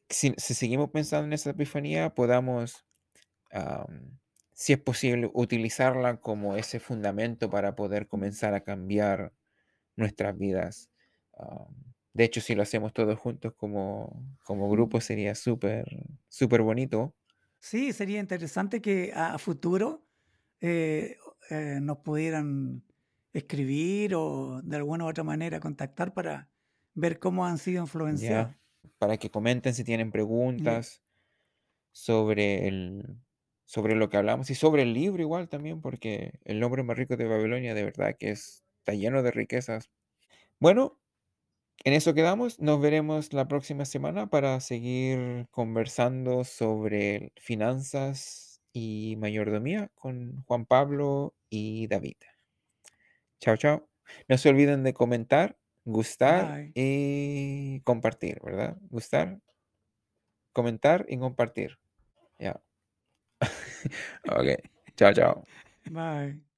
si, 0.09 0.33
seguimos 0.37 0.89
pensando 0.89 1.27
en 1.27 1.33
esa 1.33 1.51
epifanía, 1.51 2.15
podamos 2.15 2.83
am, 3.51 4.17
si 4.53 4.73
es 4.73 4.79
posible, 4.79 5.29
utilizarla 5.33 6.17
como 6.19 6.55
ese 6.55 6.79
fundamento 6.79 7.51
para 7.51 7.75
poder 7.75 8.07
comenzar 8.07 8.55
a 8.55 8.63
cambiar 8.63 9.33
nuestras 9.95 10.37
vidas. 10.37 10.89
Am, 11.37 11.75
de 12.13 12.23
hecho, 12.25 12.41
si 12.41 12.55
lo 12.55 12.63
hacemos 12.63 12.93
todos 12.93 13.17
juntos 13.19 13.53
como, 13.55 14.37
como 14.45 14.69
grupo, 14.69 14.99
sería 15.01 15.35
súper, 15.35 15.85
súper 16.29 16.61
bonito. 16.61 17.15
Sí, 17.59 17.93
sería 17.93 18.19
interesante 18.19 18.81
que 18.81 19.11
a, 19.15 19.37
futuro 19.37 20.07
eh, 20.61 21.17
eh, 21.49 21.79
nos 21.81 21.99
pudieran 21.99 22.83
escribir 23.33 24.15
o 24.15 24.61
de 24.63 24.75
alguna 24.77 25.05
u 25.05 25.07
otra 25.09 25.23
manera 25.23 25.59
contactar 25.59 26.13
para 26.13 26.51
ver 26.93 27.19
cómo 27.19 27.45
han 27.45 27.57
sido 27.57 27.81
influenciados. 27.81 28.55
Para 28.97 29.17
que 29.17 29.29
comenten 29.31 29.73
si 29.73 29.83
tienen 29.83 30.11
preguntas 30.11 31.03
sobre 31.91 32.67
el, 32.67 33.17
sobre 33.65 33.95
lo 33.95 34.09
que 34.09 34.17
hablamos 34.17 34.49
y 34.49 34.55
sobre 34.55 34.83
el 34.83 34.93
libro 34.93 35.21
igual 35.23 35.49
también, 35.49 35.81
porque 35.81 36.39
el 36.45 36.63
hombre 36.63 36.83
más 36.83 36.97
rico 36.97 37.17
de 37.17 37.25
Babilonia 37.27 37.73
de 37.75 37.83
verdad 37.83 38.15
que 38.19 38.31
es- 38.31 38.60
está 38.81 38.93
lleno 38.93 39.21
de 39.21 39.31
riquezas. 39.31 39.91
Bueno, 40.59 40.99
en 41.83 41.93
eso 41.93 42.13
quedamos. 42.13 42.59
Nos 42.59 42.81
veremos 42.81 43.33
la 43.33 43.47
próxima 43.47 43.85
semana 43.85 44.29
para 44.29 44.59
seguir 44.59 45.47
conversando 45.51 46.43
sobre 46.43 47.31
finanzas 47.37 48.61
y 48.73 49.15
mayordomía 49.17 49.89
con 49.95 50.43
Juan 50.43 50.65
Pablo 50.65 51.35
y 51.49 51.87
David. 51.87 52.17
Chao, 53.39 53.57
chao. 53.57 53.89
No 54.27 54.37
se 54.37 54.49
olviden 54.49 54.83
de 54.83 54.93
comentar, 54.93 55.57
gustar 55.85 56.55
Bye. 56.55 56.71
y 56.75 57.81
compartir, 57.81 58.39
¿verdad? 58.43 58.77
Gustar, 58.89 59.39
comentar 60.53 61.05
y 61.07 61.17
compartir. 61.17 61.77
Ya. 62.39 62.61
ok. 64.29 64.61
Chao, 64.95 65.13
chao. 65.13 65.43
Bye. 65.85 66.50